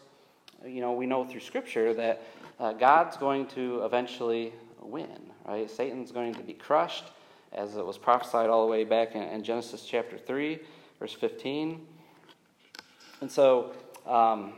you 0.66 0.82
know, 0.82 0.92
we 0.92 1.06
know 1.06 1.24
through 1.24 1.40
Scripture 1.40 1.94
that 1.94 2.22
uh, 2.60 2.74
God's 2.74 3.16
going 3.16 3.48
to 3.48 3.86
eventually 3.86 4.54
win, 4.82 5.32
right? 5.48 5.72
Satan's 5.72 6.12
going 6.12 6.34
to 6.34 6.44
be 6.44 6.54
crushed, 6.54 7.06
as 7.54 7.78
it 7.78 7.86
was 7.86 7.98
prophesied 7.98 8.50
all 8.50 8.66
the 8.66 8.72
way 8.72 8.84
back 8.84 9.16
in, 9.16 9.24
in 9.24 9.44
Genesis 9.44 9.86
chapter 9.86 10.18
3, 10.18 10.60
verse 11.00 11.14
15. 11.14 11.88
And 13.22 13.32
so, 13.32 13.74
um, 14.10 14.54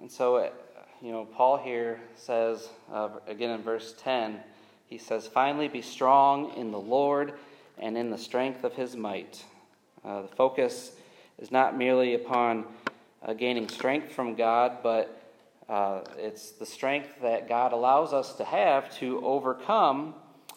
and 0.00 0.10
so, 0.10 0.36
uh, 0.36 0.50
you 1.00 1.12
know, 1.12 1.24
Paul 1.24 1.56
here 1.56 2.00
says, 2.16 2.68
uh, 2.92 3.10
again 3.28 3.50
in 3.50 3.62
verse 3.62 3.94
10, 4.02 4.40
he 4.86 4.98
says, 4.98 5.28
Finally, 5.28 5.68
be 5.68 5.82
strong 5.82 6.52
in 6.56 6.72
the 6.72 6.80
Lord 6.80 7.34
and 7.78 7.96
in 7.96 8.10
the 8.10 8.18
strength 8.18 8.64
of 8.64 8.74
his 8.74 8.96
might. 8.96 9.44
Uh, 10.04 10.22
the 10.22 10.28
focus 10.28 10.92
is 11.38 11.52
not 11.52 11.78
merely 11.78 12.14
upon 12.14 12.64
uh, 13.22 13.34
gaining 13.34 13.68
strength 13.68 14.12
from 14.12 14.34
God, 14.34 14.78
but 14.82 15.22
uh, 15.68 16.00
it's 16.16 16.52
the 16.52 16.66
strength 16.66 17.10
that 17.22 17.48
God 17.48 17.72
allows 17.72 18.12
us 18.12 18.34
to 18.34 18.44
have 18.44 18.92
to 18.98 19.24
overcome 19.24 20.14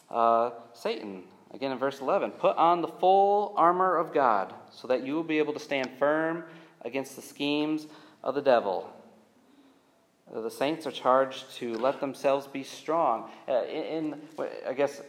uh, 0.10 0.51
Satan. 0.74 1.24
Again 1.53 1.72
in 1.72 1.77
verse 1.77 2.00
11, 2.00 2.32
put 2.32 2.56
on 2.58 2.82
the 2.82 2.88
full 2.88 3.53
armor 3.58 3.98
of 3.98 4.13
God 4.13 4.53
so 4.72 4.88
that 4.88 5.06
you 5.06 5.13
will 5.15 5.24
be 5.24 5.38
able 5.38 5.53
to 5.53 5.60
stand 5.60 5.91
firm 6.00 6.46
against 6.83 7.15
the 7.15 7.21
schemes 7.21 7.88
of 8.23 8.35
the 8.35 8.41
devil. 8.41 8.89
The 10.33 10.50
saints 10.50 10.88
are 10.88 10.91
charged 10.91 11.55
to 11.55 11.77
let 11.77 12.00
themselves 12.00 12.47
be 12.47 12.63
strong. 12.63 13.29
Uh, 13.50 13.65
in, 13.65 14.21
I 14.65 14.73
guess, 14.73 15.01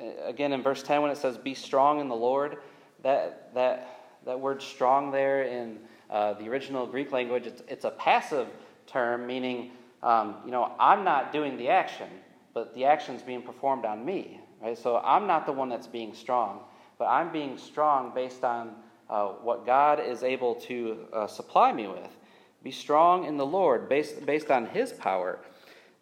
uh, 0.00 0.04
again 0.24 0.52
in 0.52 0.62
verse 0.62 0.82
10, 0.82 1.02
when 1.02 1.10
it 1.10 1.16
says, 1.16 1.38
Be 1.38 1.54
strong 1.54 2.00
in 2.00 2.08
the 2.08 2.16
Lord, 2.16 2.58
that, 3.02 3.54
that, 3.54 4.16
that 4.26 4.40
word 4.40 4.60
strong 4.60 5.12
there 5.12 5.44
in 5.44 5.78
uh, 6.10 6.32
the 6.34 6.48
original 6.48 6.86
Greek 6.86 7.12
language, 7.12 7.46
it's, 7.46 7.62
it's 7.68 7.84
a 7.84 7.90
passive 7.90 8.48
term, 8.86 9.26
meaning, 9.26 9.70
um, 10.02 10.36
you 10.44 10.50
know, 10.50 10.72
I'm 10.80 11.04
not 11.04 11.32
doing 11.32 11.56
the 11.56 11.68
action, 11.68 12.08
but 12.52 12.74
the 12.74 12.84
action's 12.86 13.22
being 13.22 13.42
performed 13.42 13.84
on 13.84 14.04
me. 14.04 14.40
Right? 14.60 14.76
So 14.76 14.96
I'm 14.98 15.26
not 15.26 15.46
the 15.46 15.52
one 15.52 15.68
that's 15.68 15.86
being 15.86 16.14
strong, 16.14 16.62
but 16.98 17.04
I'm 17.04 17.30
being 17.30 17.58
strong 17.58 18.12
based 18.12 18.42
on 18.42 18.74
uh, 19.10 19.28
what 19.28 19.64
God 19.64 20.00
is 20.00 20.22
able 20.22 20.54
to 20.56 21.06
uh, 21.12 21.26
supply 21.26 21.72
me 21.72 21.86
with. 21.86 22.16
Be 22.62 22.70
strong 22.70 23.24
in 23.24 23.36
the 23.36 23.46
Lord 23.46 23.88
based, 23.88 24.26
based 24.26 24.50
on 24.50 24.66
His 24.66 24.92
power. 24.92 25.38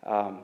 Um, 0.04 0.40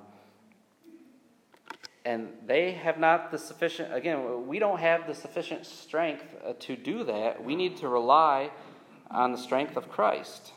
and 2.04 2.30
they 2.46 2.72
have 2.72 2.98
not 2.98 3.30
the 3.30 3.38
sufficient, 3.38 3.94
again, 3.94 4.46
we 4.46 4.58
don't 4.58 4.80
have 4.80 5.06
the 5.06 5.14
sufficient 5.14 5.64
strength 5.64 6.34
uh, 6.44 6.52
to 6.60 6.76
do 6.76 7.04
that. 7.04 7.42
We 7.42 7.54
need 7.54 7.76
to 7.78 7.88
rely 7.88 8.50
on 9.10 9.32
the 9.32 9.38
strength 9.38 9.76
of 9.76 9.88
Christ. 9.88 10.52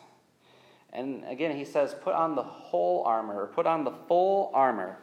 And 0.92 1.24
again, 1.26 1.56
he 1.56 1.66
says, 1.66 1.94
put 2.02 2.14
on 2.16 2.36
the 2.36 2.44
whole 2.44 3.04
armor, 3.04 3.44
or 3.44 3.48
put 3.48 3.68
on 3.68 3.84
the 3.84 3.92
full 4.08 4.50
armor. 4.54 4.98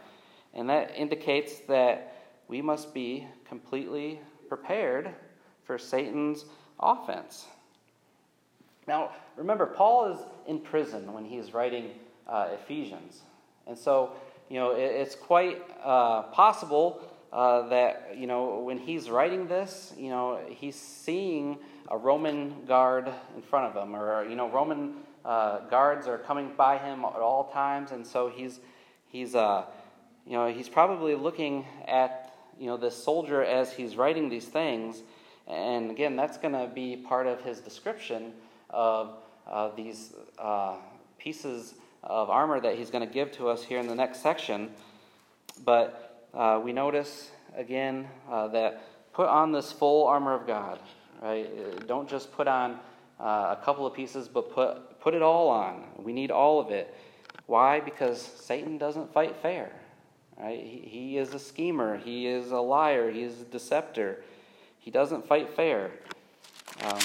And 0.54 0.68
that 0.68 0.96
indicates 0.96 1.58
that 1.68 2.16
we 2.48 2.60
must 2.60 2.92
be 2.92 3.28
completely 3.46 4.20
prepared 4.48 5.14
for 5.64 5.78
Satan's 5.78 6.44
offense. 6.82 7.46
Now, 8.86 9.10
remember, 9.36 9.66
Paul 9.66 10.12
is 10.12 10.18
in 10.46 10.58
prison 10.58 11.12
when 11.12 11.24
he's 11.24 11.54
writing 11.54 11.90
uh, 12.28 12.48
Ephesians. 12.52 13.20
And 13.66 13.78
so, 13.78 14.12
you 14.48 14.58
know, 14.58 14.72
it, 14.72 14.82
it's 14.82 15.14
quite 15.14 15.62
uh, 15.84 16.22
possible 16.22 17.00
uh, 17.32 17.68
that, 17.68 18.14
you 18.16 18.26
know, 18.26 18.58
when 18.58 18.78
he's 18.78 19.08
writing 19.08 19.46
this, 19.46 19.94
you 19.96 20.10
know, 20.10 20.40
he's 20.48 20.76
seeing 20.76 21.58
a 21.88 21.96
Roman 21.96 22.64
guard 22.66 23.10
in 23.36 23.42
front 23.42 23.74
of 23.74 23.82
him, 23.82 23.94
or, 23.94 24.28
you 24.28 24.34
know, 24.34 24.50
Roman 24.50 24.94
uh, 25.24 25.60
guards 25.68 26.08
are 26.08 26.18
coming 26.18 26.52
by 26.56 26.78
him 26.78 27.04
at 27.04 27.20
all 27.20 27.50
times. 27.52 27.92
And 27.92 28.06
so 28.06 28.28
he's, 28.28 28.60
he's, 29.08 29.34
uh, 29.34 29.64
you 30.26 30.32
know, 30.32 30.52
he's 30.52 30.68
probably 30.68 31.14
looking 31.14 31.64
at, 31.86 32.34
you 32.58 32.66
know, 32.66 32.76
this 32.76 33.02
soldier 33.02 33.42
as 33.44 33.72
he's 33.72 33.96
writing 33.96 34.28
these 34.28 34.46
things. 34.46 35.02
And 35.46 35.90
again, 35.90 36.16
that's 36.16 36.38
going 36.38 36.54
to 36.54 36.70
be 36.72 36.96
part 36.96 37.26
of 37.26 37.42
his 37.42 37.60
description 37.60 38.32
of 38.70 39.16
uh, 39.50 39.70
these 39.76 40.14
uh, 40.38 40.76
pieces 41.18 41.74
of 42.02 42.30
armor 42.30 42.60
that 42.60 42.76
he's 42.76 42.90
going 42.90 43.06
to 43.06 43.12
give 43.12 43.32
to 43.32 43.48
us 43.48 43.62
here 43.62 43.78
in 43.78 43.86
the 43.86 43.94
next 43.94 44.22
section. 44.22 44.70
But 45.64 46.28
uh, 46.34 46.60
we 46.62 46.72
notice 46.72 47.30
again 47.56 48.08
uh, 48.30 48.48
that 48.48 48.84
put 49.12 49.28
on 49.28 49.52
this 49.52 49.72
full 49.72 50.06
armor 50.06 50.34
of 50.34 50.46
God. 50.46 50.78
Right? 51.20 51.46
Uh, 51.46 51.80
don't 51.86 52.08
just 52.08 52.32
put 52.32 52.48
on 52.48 52.78
uh, 53.20 53.56
a 53.58 53.62
couple 53.64 53.86
of 53.86 53.94
pieces, 53.94 54.28
but 54.28 54.52
put 54.52 55.00
put 55.00 55.14
it 55.14 55.22
all 55.22 55.48
on. 55.48 55.84
We 55.98 56.12
need 56.12 56.30
all 56.30 56.60
of 56.60 56.70
it. 56.70 56.94
Why? 57.46 57.80
Because 57.80 58.20
Satan 58.20 58.78
doesn't 58.78 59.12
fight 59.12 59.36
fair. 59.42 59.72
Right? 60.38 60.60
He, 60.60 60.78
he 60.88 61.18
is 61.18 61.34
a 61.34 61.38
schemer. 61.38 61.98
He 61.98 62.26
is 62.26 62.50
a 62.50 62.58
liar. 62.60 63.10
He 63.10 63.22
is 63.22 63.40
a 63.40 63.44
deceptor. 63.44 64.22
He 64.82 64.90
doesn't 64.90 65.28
fight 65.28 65.48
fair. 65.48 65.92
Um, 66.82 66.98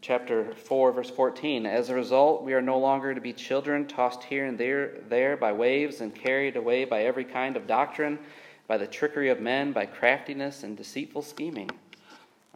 chapter 0.00 0.54
4, 0.54 0.92
verse 0.92 1.10
14. 1.10 1.66
As 1.66 1.90
a 1.90 1.94
result, 1.94 2.42
we 2.42 2.54
are 2.54 2.62
no 2.62 2.78
longer 2.78 3.14
to 3.14 3.20
be 3.20 3.34
children 3.34 3.86
tossed 3.86 4.22
here 4.22 4.46
and 4.46 4.56
there, 4.56 5.00
there 5.10 5.36
by 5.36 5.52
waves 5.52 6.00
and 6.00 6.14
carried 6.14 6.56
away 6.56 6.86
by 6.86 7.02
every 7.02 7.26
kind 7.26 7.58
of 7.58 7.66
doctrine, 7.66 8.18
by 8.66 8.78
the 8.78 8.86
trickery 8.86 9.28
of 9.28 9.38
men, 9.38 9.72
by 9.72 9.84
craftiness 9.84 10.62
and 10.62 10.78
deceitful 10.78 11.20
scheming. 11.20 11.68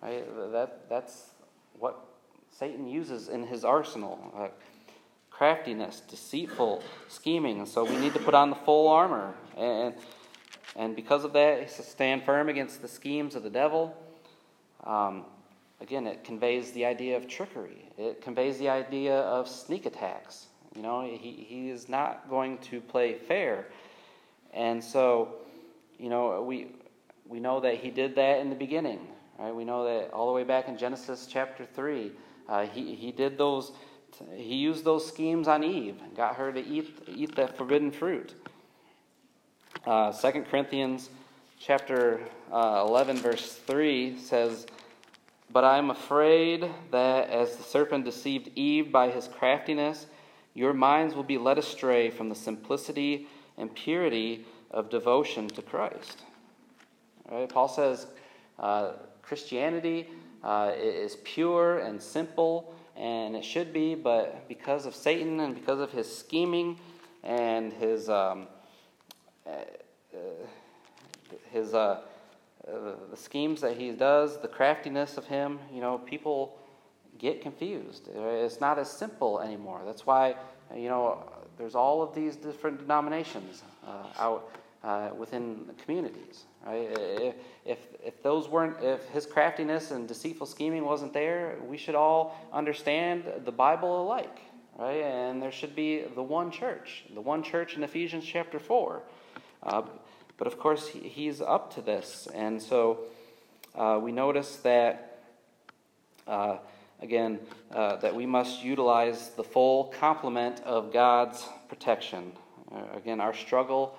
Right? 0.00 0.24
That, 0.52 0.88
that's 0.88 1.32
what 1.78 2.06
Satan 2.50 2.88
uses 2.88 3.28
in 3.28 3.46
his 3.46 3.66
arsenal 3.66 4.32
uh, 4.34 4.48
craftiness, 5.30 6.00
deceitful 6.00 6.82
scheming. 7.08 7.66
So 7.66 7.84
we 7.84 7.98
need 7.98 8.14
to 8.14 8.20
put 8.20 8.32
on 8.32 8.48
the 8.48 8.56
full 8.56 8.88
armor. 8.88 9.34
And, 9.58 9.92
and 10.76 10.94
because 10.94 11.24
of 11.24 11.32
that, 11.32 11.62
he 11.62 11.82
stand 11.82 12.24
firm 12.24 12.48
against 12.48 12.82
the 12.82 12.88
schemes 12.88 13.34
of 13.34 13.42
the 13.42 13.50
devil. 13.50 13.96
Um, 14.84 15.24
Again, 15.80 16.06
it 16.06 16.24
conveys 16.24 16.72
the 16.72 16.86
idea 16.86 17.16
of 17.16 17.28
trickery. 17.28 17.84
It 17.98 18.22
conveys 18.22 18.58
the 18.58 18.68
idea 18.68 19.20
of 19.20 19.46
sneak 19.48 19.84
attacks. 19.84 20.46
You 20.74 20.82
know, 20.82 21.02
he, 21.02 21.44
he 21.46 21.70
is 21.70 21.88
not 21.88 22.28
going 22.30 22.58
to 22.58 22.80
play 22.80 23.14
fair. 23.14 23.66
And 24.54 24.82
so, 24.82 25.34
you 25.98 26.08
know, 26.08 26.42
we, 26.42 26.68
we 27.26 27.40
know 27.40 27.60
that 27.60 27.76
he 27.76 27.90
did 27.90 28.14
that 28.14 28.40
in 28.40 28.48
the 28.48 28.56
beginning. 28.56 29.06
Right? 29.38 29.54
We 29.54 29.64
know 29.64 29.84
that 29.84 30.12
all 30.12 30.26
the 30.26 30.32
way 30.32 30.44
back 30.44 30.68
in 30.68 30.78
Genesis 30.78 31.26
chapter 31.30 31.66
3, 31.66 32.12
uh, 32.48 32.66
he, 32.66 32.94
he 32.94 33.12
did 33.12 33.36
those, 33.36 33.72
he 34.34 34.54
used 34.54 34.82
those 34.82 35.06
schemes 35.06 35.46
on 35.46 35.62
Eve, 35.62 35.96
and 36.02 36.16
got 36.16 36.36
her 36.36 36.52
to 36.52 36.60
eat, 36.66 36.98
eat 37.06 37.36
that 37.36 37.56
forbidden 37.56 37.90
fruit. 37.90 38.34
Uh, 39.86 40.10
2 40.10 40.42
Corinthians 40.50 41.10
chapter 41.60 42.18
uh, 42.52 42.84
11, 42.88 43.18
verse 43.18 43.52
3 43.52 44.18
says, 44.18 44.66
but 45.52 45.62
I 45.62 45.78
am 45.78 45.90
afraid 45.90 46.68
that 46.90 47.30
as 47.30 47.54
the 47.54 47.62
serpent 47.62 48.04
deceived 48.04 48.50
Eve 48.56 48.90
by 48.90 49.10
his 49.10 49.28
craftiness, 49.28 50.06
your 50.54 50.72
minds 50.72 51.14
will 51.14 51.22
be 51.22 51.38
led 51.38 51.56
astray 51.56 52.10
from 52.10 52.28
the 52.28 52.34
simplicity 52.34 53.28
and 53.56 53.72
purity 53.76 54.44
of 54.72 54.90
devotion 54.90 55.46
to 55.50 55.62
Christ. 55.62 56.22
Right? 57.30 57.48
Paul 57.48 57.68
says 57.68 58.08
uh, 58.58 58.94
Christianity 59.22 60.08
uh, 60.42 60.72
is 60.76 61.16
pure 61.22 61.78
and 61.78 62.02
simple, 62.02 62.74
and 62.96 63.36
it 63.36 63.44
should 63.44 63.72
be, 63.72 63.94
but 63.94 64.48
because 64.48 64.84
of 64.84 64.96
Satan 64.96 65.38
and 65.38 65.54
because 65.54 65.78
of 65.78 65.92
his 65.92 66.12
scheming 66.12 66.80
and 67.22 67.72
his 67.72 68.08
um, 68.08 68.12
uh, 68.12 68.42
uh 68.42 68.55
his 71.50 71.74
uh, 71.74 72.00
uh, 72.66 72.94
the 73.10 73.16
schemes 73.16 73.60
that 73.60 73.76
he 73.76 73.92
does, 73.92 74.40
the 74.40 74.48
craftiness 74.48 75.16
of 75.16 75.26
him, 75.26 75.58
you 75.72 75.80
know, 75.80 75.98
people 75.98 76.58
get 77.18 77.40
confused. 77.40 78.08
It's 78.14 78.60
not 78.60 78.78
as 78.78 78.90
simple 78.90 79.40
anymore. 79.40 79.82
That's 79.86 80.04
why, 80.04 80.34
you 80.74 80.88
know, 80.88 81.24
there's 81.56 81.74
all 81.74 82.02
of 82.02 82.14
these 82.14 82.36
different 82.36 82.78
denominations 82.78 83.62
uh, 83.86 84.06
out 84.18 84.50
uh, 84.82 85.10
within 85.16 85.70
communities. 85.82 86.44
Right? 86.66 87.34
If, 87.64 87.78
if 88.04 88.22
those 88.22 88.48
weren't, 88.48 88.82
if 88.82 89.08
his 89.10 89.26
craftiness 89.26 89.92
and 89.92 90.08
deceitful 90.08 90.46
scheming 90.46 90.84
wasn't 90.84 91.12
there, 91.12 91.56
we 91.64 91.78
should 91.78 91.94
all 91.94 92.36
understand 92.52 93.24
the 93.44 93.52
Bible 93.52 94.02
alike, 94.02 94.40
right? 94.76 95.02
And 95.02 95.40
there 95.40 95.52
should 95.52 95.76
be 95.76 96.02
the 96.14 96.22
one 96.22 96.50
church, 96.50 97.04
the 97.14 97.20
one 97.20 97.44
church 97.44 97.76
in 97.76 97.84
Ephesians 97.84 98.24
chapter 98.24 98.58
four. 98.58 99.02
Uh, 99.62 99.82
but 100.36 100.46
of 100.46 100.58
course, 100.58 100.88
he's 100.88 101.40
up 101.40 101.74
to 101.74 101.80
this. 101.80 102.28
And 102.34 102.60
so 102.60 103.00
uh, 103.74 103.98
we 104.02 104.12
notice 104.12 104.56
that, 104.56 105.22
uh, 106.26 106.58
again, 107.00 107.38
uh, 107.72 107.96
that 107.96 108.14
we 108.14 108.26
must 108.26 108.62
utilize 108.62 109.30
the 109.30 109.44
full 109.44 109.84
complement 109.98 110.60
of 110.60 110.92
God's 110.92 111.46
protection. 111.68 112.32
Uh, 112.70 112.96
again, 112.96 113.20
our 113.20 113.34
struggle, 113.34 113.98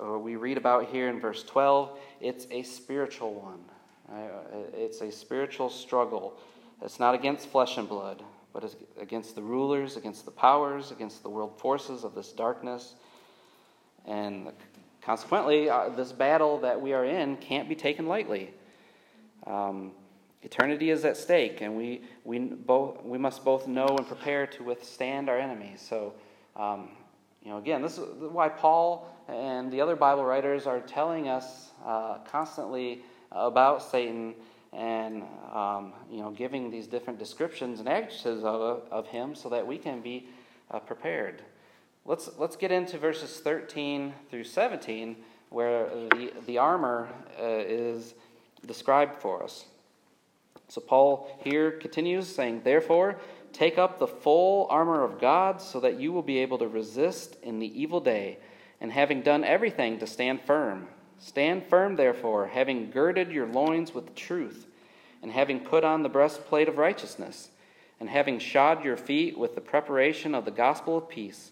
uh, 0.00 0.18
we 0.18 0.36
read 0.36 0.56
about 0.56 0.86
here 0.86 1.08
in 1.08 1.20
verse 1.20 1.42
12, 1.42 1.98
it's 2.20 2.46
a 2.50 2.62
spiritual 2.62 3.34
one. 3.34 3.60
It's 4.72 5.02
a 5.02 5.12
spiritual 5.12 5.68
struggle. 5.68 6.38
It's 6.80 6.98
not 6.98 7.14
against 7.14 7.48
flesh 7.48 7.76
and 7.76 7.86
blood, 7.86 8.22
but 8.54 8.74
against 8.98 9.34
the 9.34 9.42
rulers, 9.42 9.96
against 9.96 10.24
the 10.24 10.30
powers, 10.30 10.90
against 10.90 11.22
the 11.22 11.28
world 11.28 11.58
forces 11.58 12.04
of 12.04 12.14
this 12.14 12.32
darkness. 12.32 12.94
And 14.06 14.52
Consequently, 15.02 15.70
uh, 15.70 15.88
this 15.90 16.12
battle 16.12 16.58
that 16.60 16.80
we 16.80 16.92
are 16.92 17.04
in 17.04 17.36
can't 17.36 17.68
be 17.68 17.74
taken 17.74 18.06
lightly. 18.06 18.52
Um, 19.46 19.92
eternity 20.42 20.90
is 20.90 21.04
at 21.04 21.16
stake, 21.16 21.60
and 21.60 21.76
we, 21.76 22.02
we, 22.24 22.38
both, 22.38 23.02
we 23.04 23.18
must 23.18 23.44
both 23.44 23.66
know 23.66 23.86
and 23.86 24.06
prepare 24.06 24.46
to 24.46 24.64
withstand 24.64 25.28
our 25.28 25.38
enemies. 25.38 25.84
So, 25.86 26.14
um, 26.56 26.90
you 27.42 27.50
know, 27.50 27.58
again, 27.58 27.80
this 27.80 27.98
is 27.98 28.04
why 28.18 28.48
Paul 28.48 29.08
and 29.28 29.70
the 29.70 29.80
other 29.80 29.96
Bible 29.96 30.24
writers 30.24 30.66
are 30.66 30.80
telling 30.80 31.28
us 31.28 31.70
uh, 31.84 32.18
constantly 32.30 33.02
about 33.30 33.82
Satan 33.82 34.34
and 34.72 35.22
um, 35.52 35.92
you 36.10 36.20
know 36.20 36.30
giving 36.30 36.70
these 36.70 36.86
different 36.86 37.18
descriptions 37.18 37.80
and 37.80 37.88
adjectives 37.88 38.44
of, 38.44 38.82
of 38.90 39.06
him 39.06 39.34
so 39.34 39.48
that 39.48 39.66
we 39.66 39.78
can 39.78 40.00
be 40.00 40.28
uh, 40.70 40.78
prepared. 40.78 41.42
Let's, 42.08 42.30
let's 42.38 42.56
get 42.56 42.72
into 42.72 42.96
verses 42.96 43.38
13 43.40 44.14
through 44.30 44.44
17, 44.44 45.14
where 45.50 45.90
the, 45.90 46.32
the 46.46 46.56
armor 46.56 47.06
uh, 47.38 47.44
is 47.44 48.14
described 48.64 49.20
for 49.20 49.42
us. 49.42 49.66
So 50.68 50.80
Paul 50.80 51.38
here 51.44 51.70
continues 51.70 52.26
saying, 52.26 52.62
Therefore, 52.64 53.20
take 53.52 53.76
up 53.76 53.98
the 53.98 54.06
full 54.06 54.66
armor 54.70 55.04
of 55.04 55.20
God 55.20 55.60
so 55.60 55.80
that 55.80 56.00
you 56.00 56.10
will 56.10 56.22
be 56.22 56.38
able 56.38 56.56
to 56.56 56.66
resist 56.66 57.36
in 57.42 57.58
the 57.58 57.78
evil 57.78 58.00
day, 58.00 58.38
and 58.80 58.90
having 58.90 59.20
done 59.20 59.44
everything 59.44 59.98
to 59.98 60.06
stand 60.06 60.40
firm. 60.40 60.88
Stand 61.18 61.66
firm, 61.66 61.96
therefore, 61.96 62.46
having 62.46 62.90
girded 62.90 63.30
your 63.30 63.46
loins 63.46 63.92
with 63.92 64.14
truth, 64.14 64.66
and 65.22 65.30
having 65.30 65.60
put 65.60 65.84
on 65.84 66.02
the 66.02 66.08
breastplate 66.08 66.70
of 66.70 66.78
righteousness, 66.78 67.50
and 68.00 68.08
having 68.08 68.38
shod 68.38 68.82
your 68.82 68.96
feet 68.96 69.36
with 69.36 69.54
the 69.54 69.60
preparation 69.60 70.34
of 70.34 70.46
the 70.46 70.50
gospel 70.50 70.96
of 70.96 71.10
peace. 71.10 71.50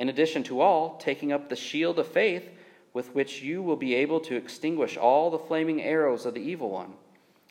In 0.00 0.08
addition 0.08 0.42
to 0.44 0.62
all, 0.62 0.96
taking 0.96 1.30
up 1.30 1.50
the 1.50 1.56
shield 1.56 1.98
of 1.98 2.06
faith, 2.08 2.48
with 2.94 3.14
which 3.14 3.42
you 3.42 3.62
will 3.62 3.76
be 3.76 3.94
able 3.96 4.18
to 4.20 4.34
extinguish 4.34 4.96
all 4.96 5.30
the 5.30 5.38
flaming 5.38 5.82
arrows 5.82 6.24
of 6.24 6.32
the 6.32 6.40
evil 6.40 6.70
one 6.70 6.94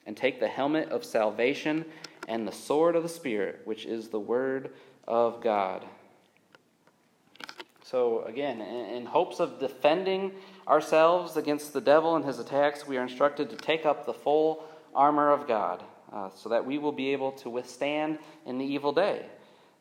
and 0.07 0.17
take 0.17 0.39
the 0.39 0.47
helmet 0.47 0.89
of 0.89 1.05
salvation 1.05 1.85
and 2.27 2.47
the 2.47 2.51
sword 2.51 2.95
of 2.95 3.03
the 3.03 3.09
Spirit, 3.09 3.62
which 3.65 3.85
is 3.85 4.07
the 4.07 4.19
Word 4.19 4.71
of 5.07 5.43
God. 5.43 5.85
So, 7.83 8.23
again, 8.23 8.62
in 8.62 9.05
hopes 9.05 9.39
of 9.39 9.59
defending 9.59 10.31
ourselves 10.67 11.38
against 11.38 11.71
the 11.71 11.81
devil 11.81 12.15
and 12.15 12.25
his 12.25 12.39
attacks, 12.39 12.88
we 12.88 12.97
are 12.97 13.03
instructed 13.03 13.51
to 13.51 13.57
take 13.57 13.85
up 13.85 14.07
the 14.07 14.13
full 14.13 14.63
armor 14.95 15.31
of 15.31 15.47
God 15.47 15.83
uh, 16.12 16.31
so 16.35 16.49
that 16.49 16.65
we 16.65 16.79
will 16.79 16.93
be 16.93 17.13
able 17.13 17.31
to 17.33 17.49
withstand 17.51 18.17
in 18.47 18.57
the 18.57 18.65
evil 18.65 18.91
day, 18.91 19.27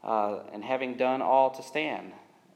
uh, 0.05 0.41
and 0.53 0.63
having 0.63 0.99
done 0.99 1.23
all 1.23 1.49
to 1.53 1.63
stand. 1.63 2.13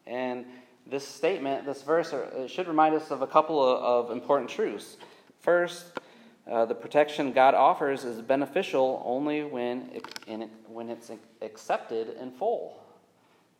And 0.06 0.46
this 0.86 1.06
statement, 1.06 1.64
this 1.64 1.82
verse, 1.82 2.12
should 2.48 2.68
remind 2.68 2.94
us 2.94 3.10
of 3.10 3.22
a 3.22 3.26
couple 3.26 3.62
of, 3.62 4.10
important 4.10 4.50
truths. 4.50 4.96
First, 5.40 5.86
uh, 6.50 6.64
the 6.66 6.74
protection 6.74 7.32
God 7.32 7.54
offers 7.54 8.04
is 8.04 8.20
beneficial 8.20 9.02
only 9.04 9.44
when, 9.44 9.90
it, 9.92 10.06
it, 10.26 10.50
when 10.66 10.88
it's 10.88 11.10
accepted 11.40 12.16
in 12.20 12.32
full. 12.32 12.82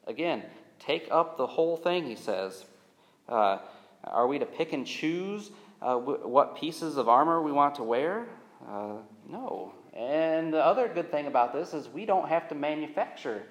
Again, 0.07 0.43
take 0.81 1.07
up 1.11 1.37
the 1.37 1.47
whole 1.47 1.77
thing, 1.77 2.05
he 2.05 2.17
says. 2.17 2.65
Uh, 3.29 3.59
are 4.05 4.27
we 4.27 4.39
to 4.39 4.47
pick 4.47 4.73
and 4.73 4.85
choose 4.85 5.51
uh, 5.81 5.95
w- 5.95 6.27
what 6.27 6.57
pieces 6.57 6.97
of 6.97 7.09
armor 7.09 7.41
we 7.41 7.53
want 7.53 7.77
to 7.77 7.85
wear? 7.85 8.27
Uh, 8.69 8.95
no. 9.29 9.73
And 9.93 10.53
the 10.53 10.65
other 10.65 10.89
good 10.89 11.11
thing 11.11 11.27
about 11.27 11.53
this 11.53 11.73
is 11.75 11.89
we 11.89 12.05
don't 12.05 12.29
have 12.29 12.49
to 12.49 12.55
manufacture 12.55 13.45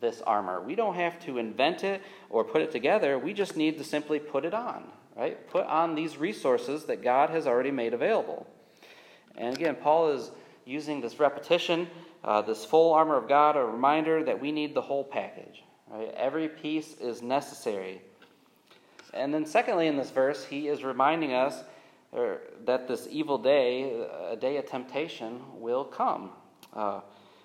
this 0.00 0.22
armor. 0.22 0.60
We 0.60 0.74
don't 0.74 0.94
have 0.94 1.18
to 1.20 1.38
invent 1.38 1.84
it 1.84 2.02
or 2.30 2.44
put 2.44 2.62
it 2.62 2.72
together. 2.72 3.18
We 3.18 3.32
just 3.32 3.56
need 3.56 3.78
to 3.78 3.84
simply 3.84 4.18
put 4.18 4.44
it 4.44 4.54
on, 4.54 4.84
right? 5.16 5.48
Put 5.48 5.66
on 5.66 5.94
these 5.94 6.16
resources 6.16 6.84
that 6.84 7.02
God 7.02 7.30
has 7.30 7.46
already 7.46 7.70
made 7.70 7.94
available. 7.94 8.46
And 9.36 9.56
again, 9.56 9.76
Paul 9.76 10.12
is 10.12 10.30
using 10.64 11.00
this 11.00 11.20
repetition, 11.20 11.88
uh, 12.24 12.42
this 12.42 12.64
full 12.64 12.92
armor 12.92 13.16
of 13.16 13.28
God, 13.28 13.56
a 13.56 13.64
reminder 13.64 14.24
that 14.24 14.40
we 14.40 14.52
need 14.52 14.74
the 14.74 14.82
whole 14.82 15.04
package. 15.04 15.62
Right? 15.88 16.12
Every 16.14 16.48
piece 16.48 16.94
is 16.94 17.22
necessary. 17.22 18.02
And 19.14 19.32
then, 19.32 19.46
secondly, 19.46 19.86
in 19.86 19.96
this 19.96 20.10
verse, 20.10 20.44
he 20.44 20.68
is 20.68 20.84
reminding 20.84 21.32
us 21.32 21.62
er, 22.14 22.40
that 22.64 22.88
this 22.88 23.06
evil 23.10 23.38
day, 23.38 24.04
a 24.30 24.36
day 24.36 24.56
of 24.56 24.66
temptation, 24.66 25.40
will 25.54 25.84
come. 25.84 26.30
Uh, 26.74 27.00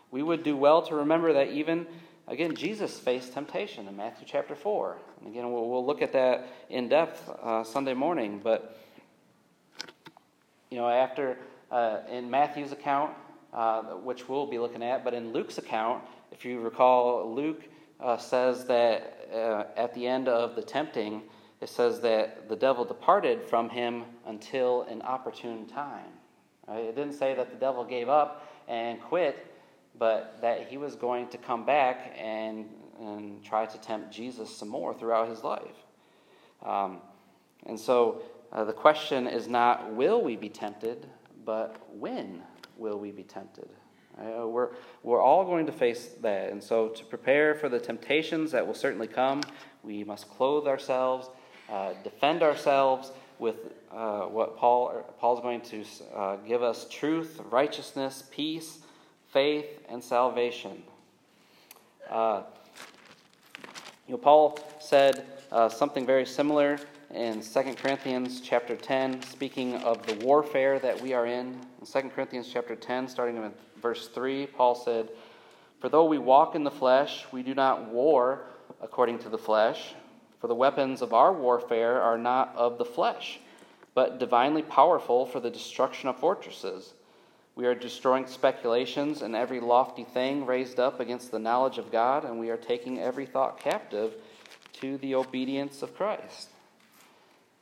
we 0.10 0.22
would 0.22 0.44
do 0.44 0.58
well 0.58 0.82
to 0.84 0.96
remember 0.96 1.34
that 1.34 1.50
even, 1.50 1.88
again, 2.32 2.56
Jesus 2.56 2.98
faced 2.98 3.34
temptation 3.34 3.88
in 3.88 3.96
Matthew 3.96 4.26
chapter 4.28 4.56
4. 4.56 4.98
And 5.20 5.30
again, 5.30 5.52
we'll, 5.52 5.70
we'll 5.70 5.86
look 5.86 6.02
at 6.02 6.13
that 6.13 6.48
in 6.70 6.88
depth 6.88 7.30
uh, 7.30 7.63
Sunday 7.63 7.94
morning. 7.94 8.39
But, 8.41 8.78
you 10.70 10.78
know, 10.78 10.89
after 10.89 11.38
uh, 11.70 12.00
in 12.10 12.30
Matthew's 12.30 12.72
account, 12.72 13.13
uh, 13.54 13.82
which 13.98 14.30
we'll 14.30 14.48
be 14.48 14.58
looking 14.58 14.82
at, 14.82 15.04
but 15.04 15.13
in 15.13 15.34
Luke's 15.34 15.58
account, 15.58 16.04
if 16.32 16.46
you 16.46 16.62
recall, 16.62 17.36
Luke 17.36 17.63
uh, 18.00 18.17
says 18.17 18.65
that 18.65 19.28
uh, 19.34 19.63
at 19.76 19.94
the 19.94 20.08
end 20.08 20.30
of 20.30 20.56
the 20.56 20.62
tempting, 20.62 21.22
it 21.60 21.70
says 21.70 22.00
that 22.00 22.48
the 22.48 22.56
devil 22.56 22.86
departed 22.86 23.44
from 23.44 23.70
him 23.70 24.06
until 24.26 24.84
an 24.84 25.02
opportune 25.02 25.67
time. 25.67 26.10
Right? 26.67 26.86
It 26.86 26.96
didn't 26.96 27.13
say 27.13 27.36
that 27.36 27.52
the 27.52 27.58
devil 27.58 27.84
gave 27.84 28.08
up 28.08 28.48
and 28.67 29.02
quit, 29.02 29.51
but 29.97 30.38
that 30.41 30.67
he 30.67 30.77
was 30.77 30.95
going 30.95 31.27
to 31.30 31.38
come 31.38 31.65
back 31.65 32.15
and, 32.17 32.69
and 32.99 33.43
try 33.43 33.65
to 33.65 33.77
tempt 33.77 34.12
Jesus 34.12 34.56
some 34.56 34.69
more 34.69 34.93
throughout 34.93 35.30
his 35.30 35.43
life. 35.43 35.86
Um, 36.65 36.99
and 37.65 37.80
so 37.80 38.21
uh, 38.51 38.63
the 38.63 38.73
question 38.73 39.27
is 39.27 39.47
not, 39.47 39.93
will 39.93 40.21
we 40.21 40.36
be 40.36 40.49
tempted? 40.49 41.08
but 41.45 41.77
when 41.97 42.41
will 42.77 42.97
we 42.97 43.12
be 43.12 43.23
tempted? 43.23 43.69
Uh, 44.17 44.47
we're, 44.47 44.69
we're 45.04 45.21
all 45.21 45.45
going 45.45 45.65
to 45.65 45.71
face 45.71 46.10
that. 46.21 46.51
And 46.51 46.62
so, 46.62 46.89
to 46.89 47.06
prepare 47.06 47.56
for 47.56 47.69
the 47.69 47.80
temptations 47.80 48.51
that 48.51 48.65
will 48.65 48.73
certainly 48.73 49.08
come, 49.08 49.41
we 49.84 50.04
must 50.04 50.30
clothe 50.30 50.67
ourselves, 50.67 51.30
uh, 51.71 51.93
defend 52.04 52.43
ourselves 52.43 53.12
with 53.39 53.56
uh, 53.91 54.21
what 54.21 54.58
Paul 54.58 55.15
Paul's 55.19 55.39
going 55.39 55.62
to 55.62 55.84
uh, 56.13 56.36
give 56.38 56.62
us 56.62 56.88
truth, 56.89 57.41
righteousness, 57.49 58.23
peace, 58.30 58.80
faith, 59.32 59.80
and 59.88 60.04
salvation. 60.04 60.84
Uh, 62.10 62.44
you 64.08 64.13
know, 64.13 64.17
Paul 64.17 64.60
said 64.80 65.26
uh, 65.52 65.70
something 65.70 66.06
very 66.06 66.26
similar 66.26 66.78
in 67.13 67.41
2 67.41 67.76
Corinthians 67.76 68.41
chapter 68.41 68.76
10, 68.76 69.22
speaking 69.24 69.76
of 69.76 70.06
the 70.06 70.15
warfare 70.26 70.80
that 70.80 71.00
we 71.00 71.13
are 71.13 71.26
in. 71.26 71.60
In 71.80 71.86
2 71.86 72.10
Corinthians 72.10 72.50
chapter 72.52 72.76
10, 72.76 73.08
starting 73.08 73.41
with 73.41 73.54
verse 73.82 74.10
3, 74.10 74.48
Paul 74.48 74.76
said, 74.76 75.10
For 75.80 75.88
though 75.88 76.06
we 76.06 76.17
walk 76.17 76.56
in 76.56 76.65
the 76.65 76.72
flesh, 76.72 77.26
we 77.32 77.41
do 77.41 77.56
not 77.56 77.88
war 77.88 78.41
according 78.82 79.20
to 79.20 79.30
the 79.30 79.38
flesh. 79.38 79.94
For 80.41 80.48
the 80.48 80.56
weapons 80.56 81.02
of 81.02 81.13
our 81.13 81.32
warfare 81.32 82.02
are 82.02 82.17
not 82.17 82.54
of 82.58 82.78
the 82.78 82.86
flesh, 82.86 83.39
but 83.94 84.20
divinely 84.20 84.62
powerful 84.62 85.26
for 85.26 85.39
the 85.39 85.50
destruction 85.50 86.10
of 86.10 86.17
fortresses. 86.17 86.94
We 87.62 87.67
are 87.67 87.76
destroying 87.76 88.26
speculations 88.26 89.21
and 89.21 89.36
every 89.36 89.60
lofty 89.60 90.04
thing 90.04 90.47
raised 90.47 90.80
up 90.80 91.00
against 91.00 91.30
the 91.30 91.38
knowledge 91.38 91.78
of 91.78 91.91
God, 91.91 92.26
and 92.26 92.39
we 92.39 92.50
are 92.50 92.58
taking 92.58 93.00
every 93.00 93.28
thought 93.28 93.60
captive 93.60 94.15
to 94.82 94.97
the 94.97 95.13
obedience 95.13 95.84
of 95.84 95.95
Christ. 95.95 96.50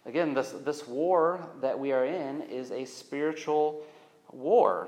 Again, 0.06 0.34
this, 0.34 0.52
this 0.52 0.88
war 0.88 1.46
that 1.60 1.78
we 1.78 1.92
are 1.92 2.06
in 2.06 2.44
is 2.44 2.72
a 2.72 2.86
spiritual 2.86 3.84
war. 4.32 4.88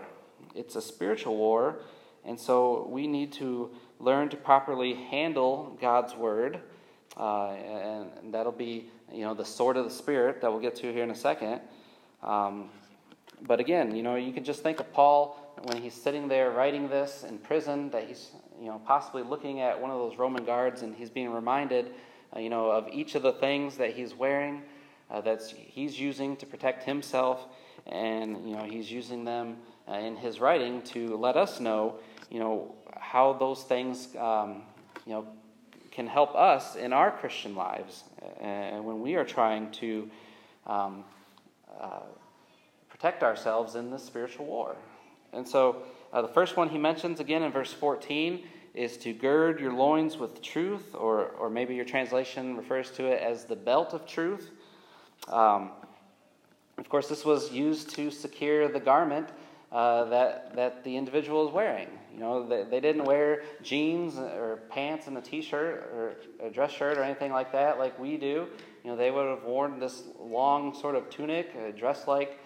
It's 0.55 0.77
a 0.77 0.81
spiritual 0.81 1.35
war, 1.35 1.79
and 2.23 2.39
so 2.39 2.87
we 2.89 3.05
need 3.05 3.33
to 3.33 3.69
learn 3.99 4.29
to 4.29 4.37
properly 4.37 4.93
handle 4.93 5.77
God's 5.81 6.15
word, 6.15 6.61
uh, 7.17 7.49
and 7.49 8.33
that'll 8.33 8.53
be 8.53 8.89
you 9.11 9.25
know 9.25 9.33
the 9.33 9.43
sword 9.43 9.75
of 9.75 9.83
the 9.83 9.91
spirit 9.91 10.39
that 10.39 10.49
we'll 10.49 10.61
get 10.61 10.77
to 10.77 10.93
here 10.93 11.03
in 11.03 11.11
a 11.11 11.15
second. 11.15 11.59
Um, 12.23 12.69
but 13.47 13.59
again, 13.59 13.95
you 13.95 14.03
know, 14.03 14.15
you 14.15 14.31
can 14.31 14.43
just 14.43 14.61
think 14.63 14.79
of 14.79 14.91
Paul 14.93 15.37
when 15.63 15.81
he's 15.81 15.93
sitting 15.93 16.27
there 16.27 16.51
writing 16.51 16.89
this 16.89 17.23
in 17.27 17.37
prison, 17.37 17.89
that 17.91 18.07
he's 18.07 18.31
you 18.59 18.67
know 18.67 18.81
possibly 18.85 19.23
looking 19.23 19.61
at 19.61 19.79
one 19.79 19.91
of 19.91 19.97
those 19.97 20.17
Roman 20.17 20.45
guards, 20.45 20.81
and 20.81 20.95
he's 20.95 21.09
being 21.09 21.31
reminded, 21.31 21.93
uh, 22.35 22.39
you 22.39 22.49
know, 22.49 22.69
of 22.69 22.87
each 22.91 23.15
of 23.15 23.23
the 23.23 23.33
things 23.33 23.77
that 23.77 23.93
he's 23.93 24.13
wearing 24.13 24.61
uh, 25.09 25.21
that 25.21 25.41
he's 25.43 25.99
using 25.99 26.35
to 26.37 26.45
protect 26.45 26.83
himself, 26.83 27.47
and 27.87 28.47
you 28.47 28.55
know 28.55 28.63
he's 28.63 28.91
using 28.91 29.25
them 29.25 29.57
uh, 29.87 29.93
in 29.93 30.15
his 30.15 30.39
writing 30.39 30.81
to 30.83 31.17
let 31.17 31.35
us 31.35 31.59
know, 31.59 31.95
you 32.29 32.39
know, 32.39 32.75
how 32.99 33.33
those 33.33 33.63
things, 33.63 34.15
um, 34.17 34.63
you 35.05 35.13
know, 35.13 35.27
can 35.91 36.07
help 36.07 36.35
us 36.35 36.75
in 36.75 36.93
our 36.93 37.11
Christian 37.11 37.55
lives, 37.55 38.03
and 38.39 38.85
when 38.85 39.01
we 39.01 39.15
are 39.15 39.25
trying 39.25 39.71
to 39.71 40.09
um, 40.67 41.03
uh, 41.79 42.01
protect 43.01 43.23
ourselves 43.23 43.73
in 43.73 43.89
this 43.89 44.03
spiritual 44.03 44.45
war. 44.45 44.75
And 45.33 45.47
so, 45.47 45.77
uh, 46.13 46.21
the 46.21 46.27
first 46.27 46.55
one 46.55 46.69
he 46.69 46.77
mentions 46.77 47.19
again 47.19 47.41
in 47.41 47.51
verse 47.51 47.73
14 47.73 48.43
is 48.75 48.95
to 48.97 49.11
gird 49.11 49.59
your 49.59 49.73
loins 49.73 50.17
with 50.17 50.39
truth, 50.43 50.93
or, 50.93 51.29
or 51.29 51.49
maybe 51.49 51.73
your 51.73 51.83
translation 51.83 52.55
refers 52.55 52.91
to 52.91 53.05
it 53.05 53.19
as 53.19 53.45
the 53.45 53.55
belt 53.55 53.95
of 53.95 54.05
truth. 54.05 54.51
Um, 55.29 55.71
of 56.77 56.89
course, 56.89 57.09
this 57.09 57.25
was 57.25 57.51
used 57.51 57.89
to 57.95 58.11
secure 58.11 58.67
the 58.67 58.79
garment 58.79 59.29
uh, 59.71 60.03
that, 60.05 60.55
that 60.55 60.83
the 60.83 60.95
individual 60.95 61.47
is 61.47 61.51
wearing. 61.51 61.87
You 62.13 62.19
know, 62.19 62.47
they, 62.47 62.65
they 62.65 62.79
didn't 62.79 63.05
wear 63.05 63.41
jeans 63.63 64.19
or 64.19 64.59
pants 64.69 65.07
and 65.07 65.17
a 65.17 65.21
t-shirt 65.21 65.89
or 65.91 66.15
a 66.39 66.51
dress 66.51 66.71
shirt 66.71 66.99
or 66.99 67.03
anything 67.03 67.31
like 67.31 67.51
that 67.53 67.79
like 67.79 67.97
we 67.97 68.17
do. 68.17 68.45
You 68.83 68.91
know, 68.91 68.95
they 68.95 69.09
would 69.09 69.27
have 69.27 69.43
worn 69.43 69.79
this 69.79 70.03
long 70.19 70.75
sort 70.75 70.93
of 70.93 71.09
tunic, 71.09 71.55
a 71.55 71.71
dress-like 71.71 72.37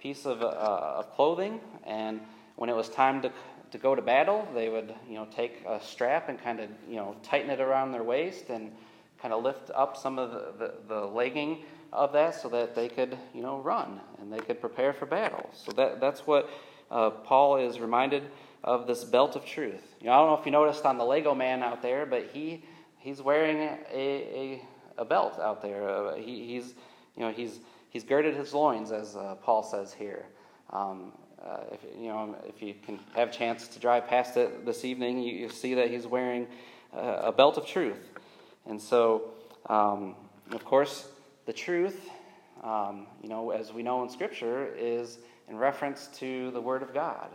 piece 0.00 0.26
of, 0.26 0.42
uh, 0.42 0.98
of 0.98 1.10
clothing, 1.14 1.60
and 1.84 2.20
when 2.56 2.68
it 2.70 2.76
was 2.76 2.88
time 2.88 3.22
to 3.22 3.32
to 3.70 3.78
go 3.78 3.96
to 3.96 4.02
battle, 4.02 4.46
they 4.54 4.68
would 4.68 4.94
you 5.08 5.14
know 5.14 5.26
take 5.34 5.64
a 5.66 5.80
strap 5.80 6.28
and 6.28 6.40
kind 6.40 6.60
of 6.60 6.70
you 6.88 6.96
know 6.96 7.16
tighten 7.22 7.50
it 7.50 7.60
around 7.60 7.92
their 7.92 8.04
waist 8.04 8.50
and 8.50 8.70
kind 9.24 9.32
of 9.32 9.42
lift 9.42 9.70
up 9.74 9.96
some 9.96 10.18
of 10.18 10.32
the, 10.32 10.52
the, 10.58 10.74
the, 10.86 11.00
legging 11.06 11.64
of 11.94 12.12
that 12.12 12.34
so 12.34 12.46
that 12.46 12.74
they 12.74 12.90
could, 12.90 13.16
you 13.34 13.40
know, 13.40 13.58
run 13.60 13.98
and 14.20 14.30
they 14.30 14.38
could 14.38 14.60
prepare 14.60 14.92
for 14.92 15.06
battle. 15.06 15.48
So 15.54 15.72
that, 15.72 15.98
that's 15.98 16.26
what 16.26 16.50
uh, 16.90 17.08
Paul 17.08 17.56
is 17.56 17.80
reminded 17.80 18.24
of 18.62 18.86
this 18.86 19.02
belt 19.02 19.34
of 19.34 19.46
truth. 19.46 19.94
You 19.98 20.08
know, 20.08 20.12
I 20.12 20.16
don't 20.18 20.26
know 20.26 20.38
if 20.38 20.44
you 20.44 20.52
noticed 20.52 20.84
on 20.84 20.98
the 20.98 21.04
Lego 21.04 21.34
man 21.34 21.62
out 21.62 21.80
there, 21.80 22.04
but 22.04 22.30
he 22.34 22.64
he's 22.98 23.22
wearing 23.22 23.56
a, 23.58 23.80
a, 23.94 24.62
a 24.98 25.04
belt 25.06 25.38
out 25.38 25.62
there. 25.62 25.88
Uh, 25.88 26.16
he, 26.16 26.46
he's 26.46 26.74
you 27.16 27.22
know 27.22 27.30
he's 27.30 27.60
he's 27.94 28.04
girded 28.04 28.36
his 28.36 28.52
loins, 28.52 28.92
as 28.92 29.16
uh, 29.16 29.36
Paul 29.36 29.62
says 29.62 29.94
here. 29.94 30.26
Um, 30.70 31.12
uh, 31.42 31.60
if 31.72 31.80
you 31.98 32.08
know 32.08 32.36
if 32.46 32.60
you 32.60 32.74
can 32.84 32.98
have 33.14 33.28
a 33.28 33.32
chance 33.32 33.68
to 33.68 33.78
drive 33.78 34.06
past 34.06 34.36
it 34.36 34.66
this 34.66 34.84
evening, 34.84 35.20
you, 35.20 35.32
you 35.32 35.48
see 35.48 35.74
that 35.74 35.90
he's 35.90 36.06
wearing 36.06 36.46
uh, 36.94 37.22
a 37.24 37.32
belt 37.32 37.56
of 37.56 37.66
truth. 37.66 38.10
And 38.66 38.80
so, 38.80 39.30
um, 39.66 40.16
of 40.52 40.64
course, 40.64 41.08
the 41.46 41.52
truth, 41.52 42.10
um, 42.62 43.06
you 43.22 43.28
know, 43.28 43.50
as 43.50 43.72
we 43.72 43.82
know 43.82 44.02
in 44.02 44.10
Scripture, 44.10 44.74
is 44.76 45.18
in 45.48 45.56
reference 45.56 46.08
to 46.18 46.50
the 46.50 46.60
Word 46.60 46.82
of 46.82 46.92
God. 46.92 47.28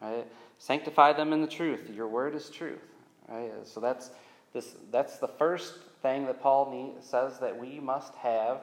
Right? 0.00 0.26
Sanctify 0.58 1.14
them 1.14 1.32
in 1.32 1.40
the 1.40 1.48
truth. 1.48 1.90
Your 1.90 2.08
Word 2.08 2.34
is 2.34 2.50
truth. 2.50 2.84
Right? 3.28 3.50
So 3.64 3.80
that's 3.80 4.10
this. 4.52 4.76
That's 4.92 5.18
the 5.18 5.28
first 5.28 5.74
thing 6.02 6.26
that 6.26 6.42
Paul 6.42 6.94
says 7.00 7.38
that 7.38 7.58
we 7.58 7.80
must 7.80 8.14
have, 8.16 8.60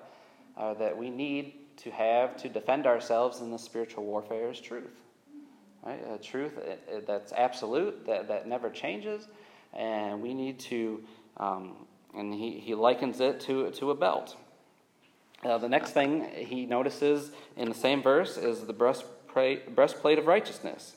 uh, 0.57 0.73
that 0.75 0.97
we 0.97 1.09
need 1.09 1.53
to 1.77 1.91
have 1.91 2.37
to 2.37 2.49
defend 2.49 2.85
ourselves 2.85 3.41
in 3.41 3.51
the 3.51 3.57
spiritual 3.57 4.03
warfare 4.03 4.51
is 4.51 4.59
truth. 4.59 5.01
Right? 5.83 5.99
A 6.13 6.17
truth 6.17 6.57
it, 6.57 6.81
it, 6.87 7.07
that's 7.07 7.33
absolute, 7.33 8.05
that, 8.05 8.27
that 8.27 8.47
never 8.47 8.69
changes, 8.69 9.27
and 9.73 10.21
we 10.21 10.33
need 10.33 10.59
to 10.59 11.03
um, 11.37 11.75
and 12.13 12.33
he, 12.33 12.59
he 12.59 12.75
likens 12.75 13.19
it 13.19 13.39
to, 13.41 13.71
to 13.71 13.91
a 13.91 13.95
belt. 13.95 14.35
Uh, 15.43 15.57
the 15.57 15.69
next 15.69 15.91
thing 15.91 16.27
he 16.35 16.65
notices 16.65 17.31
in 17.57 17.67
the 17.67 17.75
same 17.75 18.01
verse 18.01 18.37
is 18.37 18.61
the 18.61 18.73
breastplate, 18.73 19.75
breastplate 19.75 20.19
of 20.19 20.27
righteousness. 20.27 20.95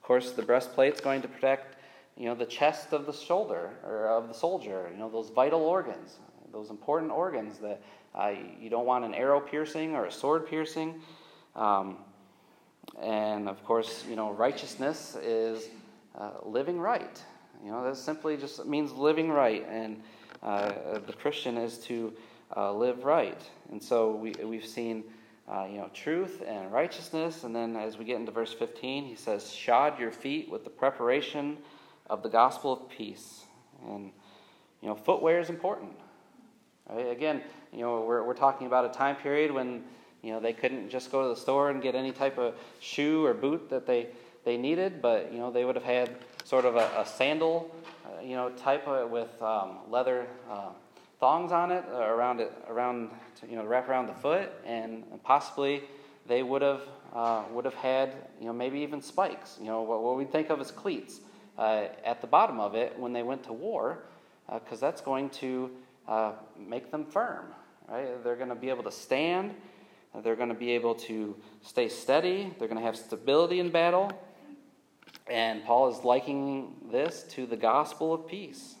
Of 0.00 0.06
course, 0.06 0.32
the 0.32 0.42
breastplate 0.42 0.94
is 0.94 1.00
going 1.00 1.22
to 1.22 1.28
protect, 1.28 1.76
you 2.16 2.26
know, 2.26 2.34
the 2.34 2.46
chest 2.46 2.92
of 2.92 3.06
the 3.06 3.12
shoulder 3.12 3.70
or 3.84 4.08
of 4.08 4.28
the 4.28 4.34
soldier. 4.34 4.88
You 4.90 4.98
know, 4.98 5.10
those 5.10 5.30
vital 5.30 5.60
organs, 5.60 6.18
those 6.52 6.70
important 6.70 7.10
organs 7.10 7.58
that 7.58 7.82
uh, 8.16 8.32
you 8.60 8.70
don't 8.70 8.86
want 8.86 9.04
an 9.04 9.14
arrow 9.14 9.40
piercing 9.40 9.94
or 9.94 10.06
a 10.06 10.12
sword 10.12 10.46
piercing. 10.46 11.00
Um, 11.54 11.98
and 13.02 13.48
of 13.48 13.62
course, 13.64 14.04
you 14.08 14.16
know, 14.16 14.32
righteousness 14.32 15.16
is 15.22 15.68
uh, 16.18 16.30
living 16.44 16.80
right. 16.80 17.22
You 17.64 17.70
know, 17.70 17.84
that 17.84 17.96
simply 17.96 18.36
just 18.36 18.64
means 18.66 18.92
living 18.92 19.30
right. 19.30 19.66
And 19.68 20.02
uh, 20.42 20.98
the 21.06 21.12
Christian 21.12 21.56
is 21.58 21.78
to 21.78 22.12
uh, 22.56 22.72
live 22.72 23.04
right. 23.04 23.40
And 23.70 23.82
so 23.82 24.14
we, 24.14 24.32
we've 24.44 24.66
seen, 24.66 25.04
uh, 25.48 25.66
you 25.70 25.78
know, 25.78 25.90
truth 25.92 26.42
and 26.46 26.72
righteousness. 26.72 27.44
And 27.44 27.54
then 27.54 27.76
as 27.76 27.98
we 27.98 28.04
get 28.04 28.16
into 28.16 28.32
verse 28.32 28.52
15, 28.52 29.04
he 29.04 29.14
says, 29.14 29.52
shod 29.52 29.98
your 29.98 30.12
feet 30.12 30.50
with 30.50 30.64
the 30.64 30.70
preparation 30.70 31.58
of 32.08 32.22
the 32.22 32.28
gospel 32.28 32.72
of 32.72 32.88
peace. 32.88 33.44
And, 33.88 34.10
you 34.80 34.88
know, 34.88 34.94
footwear 34.94 35.40
is 35.40 35.50
important. 35.50 35.92
Right? 36.88 37.10
Again, 37.10 37.42
you 37.76 37.82
know, 37.82 38.00
we're, 38.00 38.24
we're 38.24 38.34
talking 38.34 38.66
about 38.66 38.84
a 38.84 38.88
time 38.88 39.16
period 39.16 39.52
when, 39.52 39.84
you 40.22 40.32
know, 40.32 40.40
they 40.40 40.52
couldn't 40.52 40.88
just 40.88 41.12
go 41.12 41.22
to 41.22 41.28
the 41.28 41.40
store 41.40 41.70
and 41.70 41.82
get 41.82 41.94
any 41.94 42.10
type 42.10 42.38
of 42.38 42.54
shoe 42.80 43.24
or 43.24 43.34
boot 43.34 43.68
that 43.70 43.86
they, 43.86 44.08
they 44.44 44.56
needed, 44.56 45.02
but, 45.02 45.32
you 45.32 45.38
know, 45.38 45.50
they 45.50 45.64
would 45.64 45.76
have 45.76 45.84
had 45.84 46.16
sort 46.44 46.64
of 46.64 46.76
a, 46.76 46.90
a 46.96 47.06
sandal 47.06 47.70
uh, 48.06 48.20
you 48.20 48.36
know, 48.36 48.50
type 48.50 48.86
of, 48.86 49.10
with 49.10 49.42
um, 49.42 49.78
leather 49.90 50.26
uh, 50.50 50.68
thongs 51.18 51.50
on 51.52 51.70
it 51.72 51.84
uh, 51.92 51.98
around 51.98 52.40
it, 52.40 52.52
around 52.68 53.10
to, 53.40 53.46
you 53.48 53.56
know, 53.56 53.64
wrap 53.64 53.88
around 53.88 54.06
the 54.06 54.14
foot, 54.14 54.52
and 54.64 55.04
possibly 55.24 55.82
they 56.26 56.42
would 56.42 56.62
have 56.62 56.82
uh, 57.14 57.42
would 57.50 57.64
have 57.64 57.74
had 57.74 58.12
you 58.40 58.46
know 58.46 58.52
maybe 58.52 58.78
even 58.80 59.00
spikes. 59.00 59.56
You 59.58 59.66
know 59.66 59.82
what, 59.82 60.02
what 60.02 60.16
we 60.16 60.24
think 60.24 60.50
of 60.50 60.60
as 60.60 60.70
cleats 60.70 61.20
uh, 61.58 61.86
at 62.04 62.20
the 62.20 62.26
bottom 62.26 62.60
of 62.60 62.74
it 62.74 62.98
when 62.98 63.12
they 63.12 63.22
went 63.22 63.42
to 63.44 63.52
war, 63.52 64.04
because 64.52 64.78
that's 64.78 65.00
going 65.00 65.30
to 65.30 65.70
make 66.58 66.90
them 66.90 67.04
firm. 67.04 67.46
Right? 67.88 68.22
They're 68.24 68.36
going 68.36 68.48
to 68.48 68.54
be 68.54 68.68
able 68.68 68.82
to 68.84 68.92
stand. 68.92 69.54
They're 70.22 70.36
going 70.36 70.48
to 70.48 70.54
be 70.54 70.72
able 70.72 70.94
to 70.94 71.36
stay 71.62 71.88
steady. 71.88 72.52
They're 72.58 72.68
going 72.68 72.80
to 72.80 72.86
have 72.86 72.96
stability 72.96 73.60
in 73.60 73.70
battle. 73.70 74.10
And 75.28 75.64
Paul 75.64 75.88
is 75.88 76.04
likening 76.04 76.74
this 76.90 77.24
to 77.30 77.46
the 77.46 77.56
gospel 77.56 78.14
of 78.14 78.26
peace. 78.26 78.76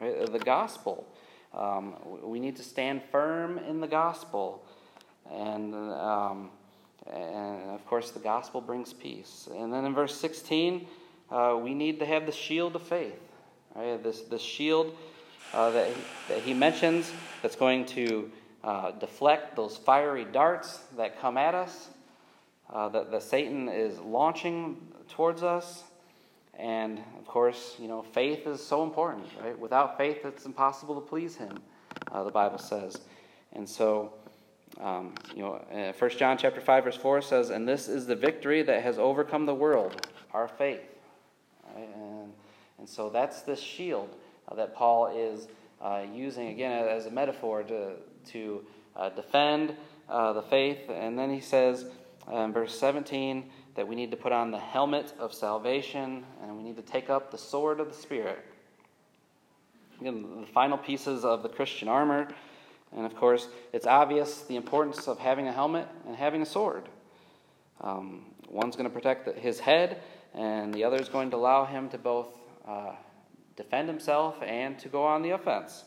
Right? 0.00 0.30
The 0.30 0.38
gospel. 0.38 1.06
Um, 1.52 1.94
we 2.22 2.38
need 2.38 2.56
to 2.56 2.62
stand 2.62 3.02
firm 3.10 3.58
in 3.58 3.80
the 3.80 3.88
gospel. 3.88 4.64
And, 5.30 5.74
um, 5.74 6.50
and 7.06 7.70
of 7.70 7.84
course, 7.86 8.10
the 8.10 8.20
gospel 8.20 8.60
brings 8.60 8.92
peace. 8.92 9.48
And 9.54 9.72
then 9.72 9.84
in 9.84 9.94
verse 9.94 10.14
16, 10.14 10.86
uh, 11.30 11.58
we 11.60 11.74
need 11.74 11.98
to 12.00 12.06
have 12.06 12.26
the 12.26 12.32
shield 12.32 12.76
of 12.76 12.82
faith. 12.82 13.20
Right? 13.74 14.02
This, 14.02 14.22
this 14.22 14.42
shield 14.42 14.96
uh, 15.52 15.70
that, 15.70 15.88
he, 15.88 16.02
that 16.28 16.38
he 16.38 16.54
mentions 16.54 17.12
that's 17.42 17.56
going 17.56 17.84
to 17.84 18.30
uh, 18.62 18.92
deflect 18.92 19.56
those 19.56 19.76
fiery 19.76 20.24
darts 20.24 20.80
that 20.96 21.20
come 21.20 21.36
at 21.36 21.54
us, 21.54 21.88
uh, 22.72 22.88
that, 22.90 23.10
that 23.10 23.22
Satan 23.22 23.68
is 23.68 23.98
launching 23.98 24.76
towards 25.08 25.42
us. 25.42 25.84
And 26.58 26.98
of 27.18 27.26
course, 27.26 27.76
you 27.78 27.88
know, 27.88 28.02
faith 28.02 28.46
is 28.46 28.64
so 28.64 28.82
important, 28.82 29.26
right? 29.42 29.58
Without 29.58 29.96
faith, 29.96 30.24
it's 30.24 30.44
impossible 30.44 30.94
to 30.94 31.00
please 31.00 31.36
Him, 31.36 31.58
uh, 32.12 32.22
the 32.22 32.30
Bible 32.30 32.58
says. 32.58 33.00
And 33.52 33.68
so, 33.68 34.12
um, 34.78 35.14
you 35.34 35.42
know, 35.42 35.54
uh, 35.72 35.92
1 35.98 36.10
John 36.18 36.36
chapter 36.36 36.60
5, 36.60 36.84
verse 36.84 36.96
4 36.96 37.22
says, 37.22 37.50
And 37.50 37.66
this 37.66 37.88
is 37.88 38.06
the 38.06 38.14
victory 38.14 38.62
that 38.62 38.82
has 38.82 38.98
overcome 38.98 39.46
the 39.46 39.54
world, 39.54 40.06
our 40.32 40.46
faith. 40.46 40.82
Right? 41.74 41.88
And, 41.94 42.32
and 42.78 42.88
so 42.88 43.08
that's 43.08 43.40
this 43.42 43.60
shield 43.60 44.14
that 44.56 44.74
Paul 44.74 45.08
is 45.08 45.48
uh, 45.80 46.02
using, 46.12 46.48
again, 46.48 46.86
as 46.88 47.06
a 47.06 47.10
metaphor 47.10 47.62
to, 47.62 47.92
to 48.30 48.64
uh, 48.96 49.08
defend 49.10 49.74
uh, 50.08 50.32
the 50.32 50.42
faith. 50.42 50.90
And 50.90 51.18
then 51.18 51.32
he 51.32 51.40
says 51.40 51.86
in 52.30 52.52
verse 52.52 52.78
17, 52.78 53.50
that 53.74 53.86
we 53.86 53.94
need 53.94 54.10
to 54.10 54.16
put 54.16 54.32
on 54.32 54.50
the 54.50 54.58
helmet 54.58 55.12
of 55.18 55.32
salvation 55.32 56.24
and 56.42 56.56
we 56.56 56.62
need 56.62 56.76
to 56.76 56.82
take 56.82 57.08
up 57.08 57.30
the 57.30 57.38
sword 57.38 57.80
of 57.80 57.88
the 57.88 57.94
Spirit. 57.94 58.44
Again, 60.00 60.40
the 60.40 60.46
final 60.46 60.78
pieces 60.78 61.24
of 61.24 61.42
the 61.42 61.48
Christian 61.48 61.88
armor. 61.88 62.28
And 62.96 63.06
of 63.06 63.14
course, 63.14 63.48
it's 63.72 63.86
obvious 63.86 64.42
the 64.42 64.56
importance 64.56 65.06
of 65.06 65.18
having 65.18 65.46
a 65.46 65.52
helmet 65.52 65.86
and 66.06 66.16
having 66.16 66.42
a 66.42 66.46
sword. 66.46 66.88
Um, 67.80 68.26
one's 68.48 68.76
going 68.76 68.88
to 68.88 68.94
protect 68.94 69.38
his 69.38 69.60
head, 69.60 70.02
and 70.34 70.74
the 70.74 70.84
other 70.84 70.96
is 70.96 71.08
going 71.08 71.30
to 71.30 71.36
allow 71.36 71.64
him 71.64 71.88
to 71.90 71.98
both 71.98 72.28
uh, 72.66 72.92
defend 73.62 73.88
himself 73.88 74.36
and 74.42 74.78
to 74.78 74.88
go 74.88 75.02
on 75.04 75.22
the 75.22 75.30
offense. 75.30 75.84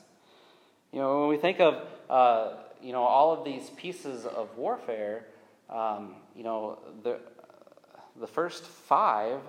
You 0.91 0.99
know, 0.99 1.21
when 1.21 1.29
we 1.29 1.37
think 1.37 1.59
of 1.59 1.73
uh, 2.09 2.53
you 2.81 2.91
know 2.91 3.03
all 3.03 3.33
of 3.33 3.43
these 3.43 3.69
pieces 3.71 4.25
of 4.25 4.55
warfare, 4.57 5.25
um, 5.69 6.15
you 6.35 6.43
know, 6.43 6.79
the, 7.03 7.19
the 8.19 8.27
first 8.27 8.65
five 8.65 9.39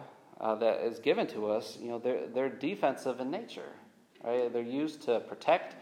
uh, 0.40 0.54
that 0.56 0.80
is 0.80 0.98
given 0.98 1.26
to 1.28 1.50
us, 1.50 1.78
you 1.80 1.88
know, 1.88 1.98
they're, 1.98 2.26
they're 2.28 2.48
defensive 2.48 3.20
in 3.20 3.30
nature. 3.30 3.72
Right? 4.22 4.52
They're 4.52 4.62
used 4.62 5.02
to 5.02 5.20
protect 5.20 5.76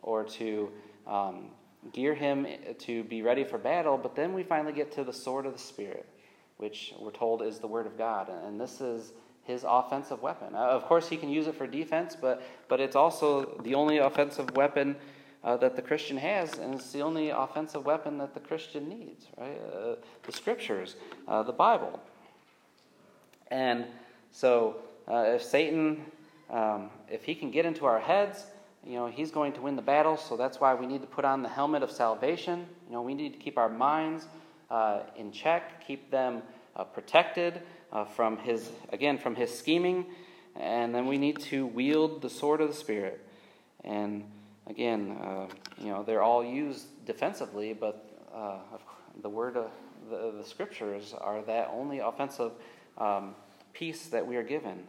or 0.00 0.24
to 0.24 0.70
um, 1.06 1.50
gear 1.92 2.14
him 2.14 2.46
to 2.80 3.04
be 3.04 3.22
ready 3.22 3.44
for 3.44 3.58
battle. 3.58 3.96
But 3.96 4.16
then 4.16 4.32
we 4.32 4.42
finally 4.42 4.72
get 4.72 4.90
to 4.92 5.04
the 5.04 5.12
sword 5.12 5.46
of 5.46 5.52
the 5.52 5.58
Spirit, 5.58 6.06
which 6.56 6.92
we're 6.98 7.12
told 7.12 7.42
is 7.42 7.60
the 7.60 7.68
Word 7.68 7.86
of 7.86 7.96
God. 7.96 8.28
And 8.28 8.60
this 8.60 8.80
is 8.80 9.12
his 9.46 9.64
offensive 9.66 10.20
weapon. 10.22 10.54
Uh, 10.54 10.58
of 10.58 10.84
course, 10.84 11.08
he 11.08 11.16
can 11.16 11.28
use 11.28 11.46
it 11.46 11.54
for 11.54 11.66
defense, 11.66 12.16
but, 12.20 12.42
but 12.68 12.80
it's 12.80 12.96
also 12.96 13.58
the 13.62 13.74
only 13.74 13.98
offensive 13.98 14.54
weapon 14.56 14.96
uh, 15.44 15.56
that 15.56 15.76
the 15.76 15.82
Christian 15.82 16.16
has, 16.16 16.58
and 16.58 16.74
it's 16.74 16.90
the 16.90 17.00
only 17.00 17.30
offensive 17.30 17.84
weapon 17.84 18.18
that 18.18 18.34
the 18.34 18.40
Christian 18.40 18.88
needs, 18.88 19.26
right? 19.38 19.60
Uh, 19.72 19.94
the 20.24 20.32
Scriptures, 20.32 20.96
uh, 21.28 21.44
the 21.44 21.52
Bible. 21.52 22.00
And 23.52 23.86
so, 24.32 24.78
uh, 25.06 25.24
if 25.28 25.44
Satan, 25.44 26.04
um, 26.50 26.90
if 27.08 27.22
he 27.22 27.36
can 27.36 27.52
get 27.52 27.64
into 27.64 27.86
our 27.86 28.00
heads, 28.00 28.46
you 28.84 28.94
know, 28.94 29.06
he's 29.06 29.30
going 29.30 29.52
to 29.52 29.60
win 29.60 29.76
the 29.76 29.82
battle. 29.82 30.16
So 30.16 30.36
that's 30.36 30.60
why 30.60 30.74
we 30.74 30.86
need 30.86 31.00
to 31.02 31.06
put 31.06 31.24
on 31.24 31.42
the 31.42 31.48
helmet 31.48 31.84
of 31.84 31.92
salvation. 31.92 32.66
You 32.88 32.94
know, 32.94 33.02
we 33.02 33.14
need 33.14 33.32
to 33.32 33.38
keep 33.38 33.56
our 33.58 33.68
minds 33.68 34.26
uh, 34.70 35.00
in 35.16 35.30
check, 35.30 35.86
keep 35.86 36.10
them 36.10 36.42
protected 36.92 37.62
uh, 37.96 38.04
from 38.04 38.36
his, 38.36 38.70
again, 38.92 39.16
from 39.16 39.34
his 39.34 39.56
scheming. 39.56 40.04
And 40.54 40.94
then 40.94 41.06
we 41.06 41.16
need 41.16 41.40
to 41.44 41.66
wield 41.66 42.20
the 42.20 42.28
sword 42.28 42.60
of 42.60 42.68
the 42.68 42.74
Spirit. 42.74 43.26
And 43.84 44.24
again, 44.66 45.16
uh, 45.22 45.46
you 45.78 45.88
know, 45.88 46.02
they're 46.02 46.22
all 46.22 46.44
used 46.44 47.06
defensively, 47.06 47.72
but 47.72 48.06
uh, 48.34 48.58
the 49.22 49.30
word 49.30 49.56
of 49.56 49.70
the, 50.10 50.34
the 50.36 50.44
scriptures 50.44 51.14
are 51.18 51.40
that 51.42 51.70
only 51.72 52.00
offensive 52.00 52.52
um, 52.98 53.34
piece 53.72 54.06
that 54.06 54.26
we 54.26 54.36
are 54.36 54.42
given. 54.42 54.82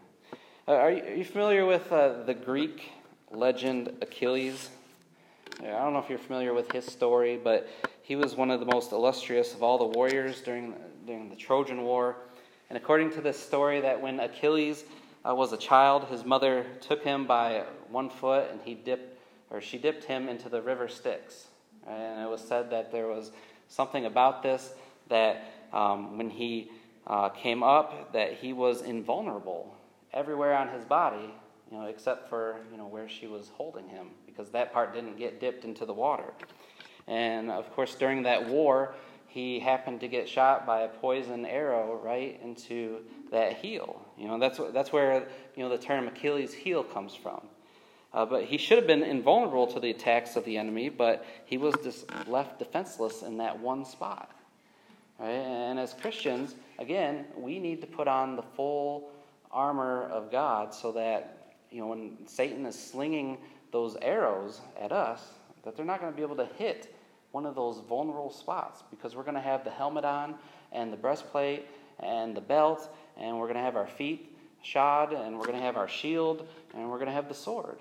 Uh, 0.68 0.74
are, 0.74 0.92
you, 0.92 1.04
are, 1.04 1.16
you, 1.16 1.26
familiar 1.26 1.66
with 1.66 1.90
uh, 1.94 2.24
the 2.24 2.34
Greek 2.34 2.92
legend 3.32 3.90
Achilles? 4.02 4.70
I 5.62 5.68
don't 5.68 5.94
know 5.94 6.00
if 6.00 6.10
you're 6.10 6.20
familiar 6.20 6.54
with 6.54 6.70
his 6.74 6.86
story, 6.86 7.40
but 7.42 7.70
he 8.02 8.18
was 8.18 8.36
one 8.36 8.52
of 8.52 8.60
the 8.60 8.66
most 8.66 8.92
illustrious 8.92 9.54
of 9.54 9.64
all 9.64 9.78
the 9.78 9.98
warriors 9.98 10.42
during, 10.42 10.74
during 11.06 11.30
the 11.30 11.38
Trojan 11.38 11.84
War. 11.84 12.18
And 12.70 12.78
according 12.78 13.12
to 13.12 13.22
this 13.22 13.40
story, 13.40 13.82
that 13.82 14.02
when 14.02 14.20
Achilles 14.20 14.84
uh, 15.28 15.34
was 15.34 15.54
a 15.54 15.58
child, 15.58 16.06
his 16.06 16.26
mother 16.26 16.66
took 16.82 17.04
him 17.04 17.26
by 17.26 17.64
one 17.90 18.10
foot 18.10 18.50
and 18.52 18.60
he 18.64 18.74
dipped, 18.74 19.20
or 19.50 19.62
she 19.62 19.78
dipped 19.78 20.04
him 20.04 20.28
into 20.28 20.50
the 20.50 20.62
river 20.62 20.88
Styx. 20.88 21.48
And 21.88 22.22
it 22.22 22.30
was 22.30 22.42
said 22.42 22.70
that 22.72 22.92
there 22.92 23.08
was 23.08 23.32
something 23.70 24.06
about 24.06 24.44
this 24.44 24.74
that 25.10 25.46
um, 25.72 26.18
when 26.18 26.30
he 26.30 26.72
uh, 27.06 27.30
came 27.30 27.64
up, 27.64 28.12
that 28.14 28.34
he 28.34 28.52
was 28.52 28.82
invulnerable 28.82 29.74
everywhere 30.14 30.56
on 30.56 30.68
his 30.70 30.84
body, 30.84 31.34
you 31.72 31.78
know, 31.78 31.86
except 31.86 32.30
for 32.30 32.58
you 32.72 32.78
know 32.78 32.88
where 32.88 33.08
she 33.08 33.28
was 33.28 33.50
holding 33.56 33.88
him, 33.88 34.08
because 34.26 34.50
that 34.50 34.74
part 34.74 34.94
didn't 34.94 35.18
get 35.18 35.40
dipped 35.40 35.64
into 35.64 35.86
the 35.86 35.94
water. 35.94 36.34
And 37.08 37.50
of 37.50 37.72
course, 37.74 37.96
during 37.96 38.24
that 38.24 38.46
war, 38.48 38.94
he 39.28 39.60
happened 39.60 40.00
to 40.00 40.08
get 40.08 40.28
shot 40.28 40.66
by 40.66 40.82
a 40.82 40.88
poison 40.88 41.46
arrow 41.46 42.00
right 42.04 42.40
into 42.44 43.00
that 43.32 43.58
heel. 43.58 44.02
You 44.18 44.28
know, 44.28 44.40
that's 44.40 44.60
that's 44.72 44.92
where 44.92 45.28
you 45.56 45.64
know 45.64 45.70
the 45.70 45.78
term 45.78 46.08
Achilles' 46.08 46.54
heel 46.54 46.84
comes 46.84 47.14
from. 47.14 47.42
Uh, 48.14 48.26
but 48.26 48.46
he 48.46 48.58
should 48.58 48.78
have 48.78 48.88
been 48.88 49.04
invulnerable 49.04 49.68
to 49.68 49.80
the 49.80 49.92
attacks 49.92 50.36
of 50.38 50.46
the 50.46 50.58
enemy, 50.58 50.90
but 50.90 51.26
he 51.46 51.58
was 51.58 51.76
just 51.84 52.06
left 52.28 52.58
defenseless 52.58 53.22
in 53.22 53.38
that 53.38 53.60
one 53.60 53.84
spot. 53.86 54.32
Right? 55.20 55.30
And 55.30 55.78
as 55.78 55.94
Christians, 55.94 56.56
again, 56.80 57.26
we 57.36 57.60
need 57.60 57.82
to 57.82 57.88
put 57.88 58.08
on 58.08 58.36
the 58.36 58.42
full 58.42 59.12
armor 59.52 60.04
of 60.06 60.32
God 60.32 60.74
so 60.74 60.92
that 60.94 61.56
you 61.70 61.82
know 61.82 61.88
when 61.88 62.28
Satan 62.28 62.66
is 62.66 62.80
slinging 62.80 63.38
those 63.72 63.98
arrows 64.02 64.62
at 64.80 64.92
us, 64.92 65.22
that 65.64 65.76
they're 65.76 65.86
not 65.86 66.00
going 66.00 66.12
to 66.12 66.16
be 66.16 66.24
able 66.24 66.38
to 66.38 66.48
hit 66.58 66.96
one 67.32 67.46
of 67.46 67.56
those 67.56 67.80
vulnerable 67.88 68.32
spots 68.32 68.84
because 68.90 69.16
we're 69.16 69.24
going 69.24 69.36
to 69.36 69.42
have 69.42 69.64
the 69.64 69.72
helmet 69.72 70.06
on 70.06 70.36
and 70.72 70.92
the 70.92 70.98
breastplate 70.98 71.66
and 72.00 72.36
the 72.36 72.42
belt, 72.42 72.94
and 73.18 73.38
we're 73.38 73.46
going 73.48 73.56
to 73.56 73.62
have 73.62 73.76
our 73.76 73.88
feet 73.88 74.38
shod, 74.62 75.14
and 75.14 75.36
we're 75.36 75.46
going 75.46 75.58
to 75.58 75.64
have 75.64 75.78
our 75.78 75.88
shield, 75.88 76.48
and 76.74 76.90
we're 76.90 76.98
going 76.98 77.08
to 77.08 77.14
have 77.14 77.28
the 77.28 77.36
sword. 77.36 77.78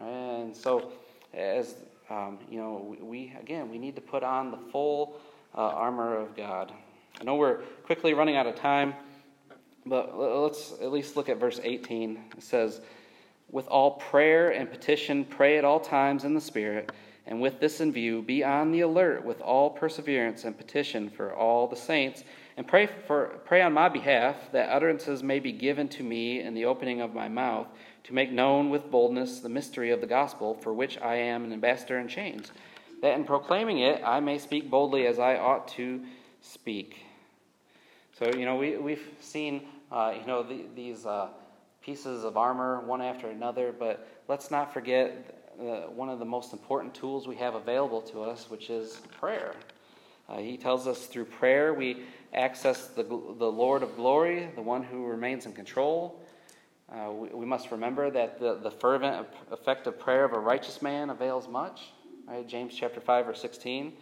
And 0.00 0.56
so, 0.56 0.92
as 1.34 1.74
um, 2.10 2.38
you 2.50 2.58
know, 2.58 2.96
we 3.00 3.34
again 3.40 3.70
we 3.70 3.78
need 3.78 3.94
to 3.96 4.00
put 4.00 4.22
on 4.22 4.50
the 4.50 4.56
full 4.56 5.18
uh, 5.54 5.60
armor 5.60 6.16
of 6.16 6.36
God. 6.36 6.72
I 7.20 7.24
know 7.24 7.36
we're 7.36 7.58
quickly 7.84 8.14
running 8.14 8.36
out 8.36 8.46
of 8.46 8.56
time, 8.56 8.94
but 9.86 10.18
let's 10.18 10.72
at 10.80 10.90
least 10.90 11.16
look 11.16 11.28
at 11.28 11.38
verse 11.38 11.60
18. 11.62 12.18
It 12.36 12.42
says, 12.42 12.80
"With 13.50 13.68
all 13.68 13.92
prayer 13.92 14.50
and 14.50 14.70
petition, 14.70 15.24
pray 15.24 15.58
at 15.58 15.64
all 15.64 15.80
times 15.80 16.24
in 16.24 16.34
the 16.34 16.40
Spirit." 16.40 16.90
And 17.26 17.40
with 17.40 17.60
this 17.60 17.80
in 17.80 17.92
view, 17.92 18.20
be 18.22 18.42
on 18.42 18.72
the 18.72 18.80
alert 18.80 19.24
with 19.24 19.40
all 19.40 19.70
perseverance 19.70 20.44
and 20.44 20.56
petition 20.56 21.08
for 21.08 21.32
all 21.32 21.68
the 21.68 21.76
saints, 21.76 22.24
and 22.56 22.66
pray, 22.66 22.88
for, 23.06 23.40
pray 23.44 23.62
on 23.62 23.72
my 23.72 23.88
behalf 23.88 24.36
that 24.52 24.70
utterances 24.70 25.22
may 25.22 25.38
be 25.38 25.52
given 25.52 25.88
to 25.88 26.02
me 26.02 26.40
in 26.40 26.54
the 26.54 26.64
opening 26.64 27.00
of 27.00 27.14
my 27.14 27.28
mouth 27.28 27.68
to 28.04 28.14
make 28.14 28.32
known 28.32 28.70
with 28.70 28.90
boldness 28.90 29.40
the 29.40 29.48
mystery 29.48 29.90
of 29.90 30.00
the 30.00 30.06
gospel, 30.06 30.54
for 30.54 30.72
which 30.72 30.98
I 30.98 31.14
am 31.14 31.44
an 31.44 31.52
ambassador 31.52 31.98
in 31.98 32.08
chains, 32.08 32.50
that 33.00 33.14
in 33.16 33.24
proclaiming 33.24 33.78
it 33.78 34.02
I 34.04 34.20
may 34.20 34.38
speak 34.38 34.68
boldly 34.68 35.06
as 35.06 35.18
I 35.18 35.36
ought 35.36 35.68
to 35.68 36.02
speak. 36.40 37.06
So, 38.18 38.30
you 38.36 38.44
know, 38.44 38.56
we, 38.56 38.76
we've 38.76 39.08
seen, 39.20 39.62
uh, 39.90 40.14
you 40.20 40.26
know, 40.26 40.42
the, 40.42 40.66
these 40.74 41.06
uh, 41.06 41.28
pieces 41.80 42.24
of 42.24 42.36
armor 42.36 42.80
one 42.80 43.00
after 43.00 43.28
another, 43.28 43.72
but 43.76 44.08
let's 44.28 44.50
not 44.50 44.72
forget 44.74 45.41
uh, 45.62 45.90
one 45.90 46.08
of 46.08 46.18
the 46.18 46.24
most 46.24 46.52
important 46.52 46.94
tools 46.94 47.28
we 47.28 47.36
have 47.36 47.54
available 47.54 48.00
to 48.02 48.22
us, 48.22 48.50
which 48.50 48.68
is 48.68 49.00
prayer. 49.18 49.54
Uh, 50.28 50.38
he 50.38 50.56
tells 50.56 50.86
us 50.86 51.06
through 51.06 51.24
prayer 51.24 51.72
we 51.72 52.04
access 52.32 52.88
the, 52.88 53.02
the 53.04 53.12
Lord 53.12 53.82
of 53.82 53.94
glory, 53.96 54.48
the 54.54 54.62
one 54.62 54.82
who 54.82 55.06
remains 55.06 55.46
in 55.46 55.52
control. 55.52 56.20
Uh, 56.92 57.12
we, 57.12 57.28
we, 57.28 57.46
must 57.46 57.70
remember 57.70 58.10
that 58.10 58.40
the, 58.40 58.56
the 58.56 58.70
fervent, 58.70 59.26
effective 59.52 59.98
prayer 59.98 60.24
of 60.24 60.32
a 60.32 60.38
righteous 60.38 60.82
man 60.82 61.10
avails 61.10 61.48
much. 61.48 61.92
Right? 62.26 62.46
James 62.46 62.74
chapter 62.74 63.00
5, 63.00 63.26
verse 63.26 63.40
16. 63.40 63.92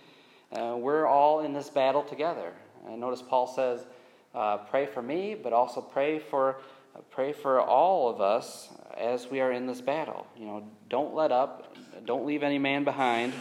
Uh, 0.53 0.77
we're 0.79 1.07
all 1.07 1.41
in 1.41 1.53
this 1.53 1.69
battle 1.69 2.03
together. 2.03 2.53
And 2.87 3.01
notice 3.01 3.23
Paul 3.23 3.47
says, 3.47 3.87
uh, 4.35 4.59
pray 4.59 4.87
for 4.87 5.03
me, 5.03 5.37
but 5.41 5.53
also 5.53 5.81
pray 5.81 6.19
for 6.19 6.57
pray 7.11 7.33
for 7.33 7.61
all 7.61 8.09
of 8.09 8.21
us 8.21 8.69
as 8.97 9.31
we 9.31 9.41
are 9.41 9.53
in 9.53 9.67
this 9.67 9.81
battle. 9.81 10.27
You 10.37 10.47
know, 10.47 10.65
don't 10.89 11.15
let 11.15 11.33
up, 11.33 11.75
don't 12.05 12.27
leave 12.27 12.43
any 12.43 12.59
man 12.59 12.85
behind. 12.85 13.33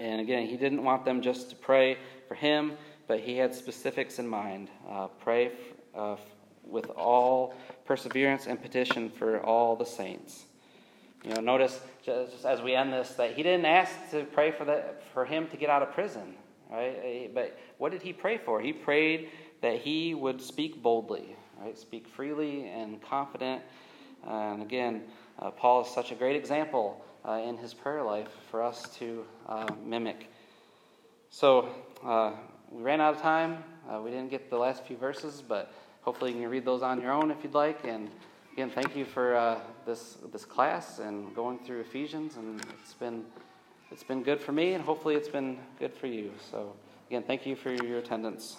And 0.00 0.20
again, 0.20 0.46
he 0.46 0.56
didn't 0.56 0.82
want 0.82 1.04
them 1.04 1.20
just 1.22 1.50
to 1.50 1.56
pray 1.56 1.98
for 2.26 2.34
him, 2.34 2.72
but 3.06 3.20
he 3.20 3.36
had 3.36 3.54
specifics 3.54 4.18
in 4.18 4.26
mind. 4.26 4.70
Uh, 4.88 5.08
pray 5.20 5.46
f- 5.46 5.52
uh, 5.94 6.16
with 6.64 6.90
all 6.90 7.54
perseverance 7.84 8.46
and 8.46 8.60
petition 8.60 9.10
for 9.10 9.40
all 9.40 9.76
the 9.76 9.84
saints. 9.84 10.44
You 11.22 11.34
know, 11.34 11.40
notice 11.40 11.80
just 12.04 12.44
as 12.44 12.60
we 12.60 12.74
end 12.74 12.92
this 12.92 13.10
that 13.14 13.34
he 13.34 13.42
didn't 13.42 13.64
ask 13.64 13.92
to 14.10 14.24
pray 14.24 14.50
for 14.50 14.64
the, 14.64 14.82
for 15.12 15.24
him 15.24 15.48
to 15.48 15.56
get 15.56 15.70
out 15.70 15.82
of 15.82 15.92
prison, 15.92 16.34
right? 16.70 17.30
But 17.32 17.58
what 17.78 17.92
did 17.92 18.02
he 18.02 18.12
pray 18.12 18.38
for? 18.38 18.60
He 18.60 18.72
prayed 18.72 19.30
that 19.62 19.78
he 19.78 20.14
would 20.14 20.42
speak 20.42 20.82
boldly, 20.82 21.34
right? 21.64 21.78
Speak 21.78 22.06
freely 22.06 22.66
and 22.68 23.00
confident. 23.00 23.62
and 24.26 24.60
again, 24.60 25.02
uh, 25.38 25.50
Paul 25.50 25.80
is 25.82 25.88
such 25.88 26.12
a 26.12 26.14
great 26.14 26.36
example 26.36 27.02
uh, 27.26 27.40
in 27.42 27.56
his 27.56 27.72
prayer 27.72 28.02
life 28.02 28.28
for 28.50 28.62
us 28.62 28.94
to 28.98 29.24
uh, 29.48 29.66
mimic. 29.82 30.30
So 31.30 31.70
uh, 32.04 32.32
we 32.70 32.82
ran 32.82 33.00
out 33.00 33.14
of 33.14 33.22
time. 33.22 33.64
Uh, 33.88 34.00
we 34.02 34.10
didn't 34.10 34.30
get 34.30 34.50
the 34.50 34.58
last 34.58 34.84
few 34.84 34.98
verses, 34.98 35.42
but 35.46 35.72
hopefully 36.02 36.32
you 36.32 36.40
can 36.40 36.50
read 36.50 36.66
those 36.66 36.82
on 36.82 37.00
your 37.00 37.12
own 37.12 37.30
if 37.30 37.38
you'd 37.42 37.54
like. 37.54 37.84
And 37.84 38.10
again, 38.52 38.70
thank 38.70 38.94
you 38.94 39.06
for 39.06 39.34
uh, 39.34 39.58
this 39.86 40.18
this 40.32 40.44
class 40.44 40.98
and 40.98 41.34
going 41.34 41.58
through 41.60 41.80
Ephesians. 41.80 42.36
And 42.36 42.60
it's 42.82 42.92
been 42.92 43.24
it's 43.90 44.04
been 44.04 44.22
good 44.22 44.40
for 44.40 44.52
me, 44.52 44.74
and 44.74 44.84
hopefully 44.84 45.14
it's 45.14 45.28
been 45.28 45.58
good 45.78 45.94
for 45.94 46.08
you. 46.08 46.30
So 46.50 46.74
again, 47.08 47.24
thank 47.26 47.46
you 47.46 47.56
for 47.56 47.72
your 47.72 47.98
attendance. 47.98 48.58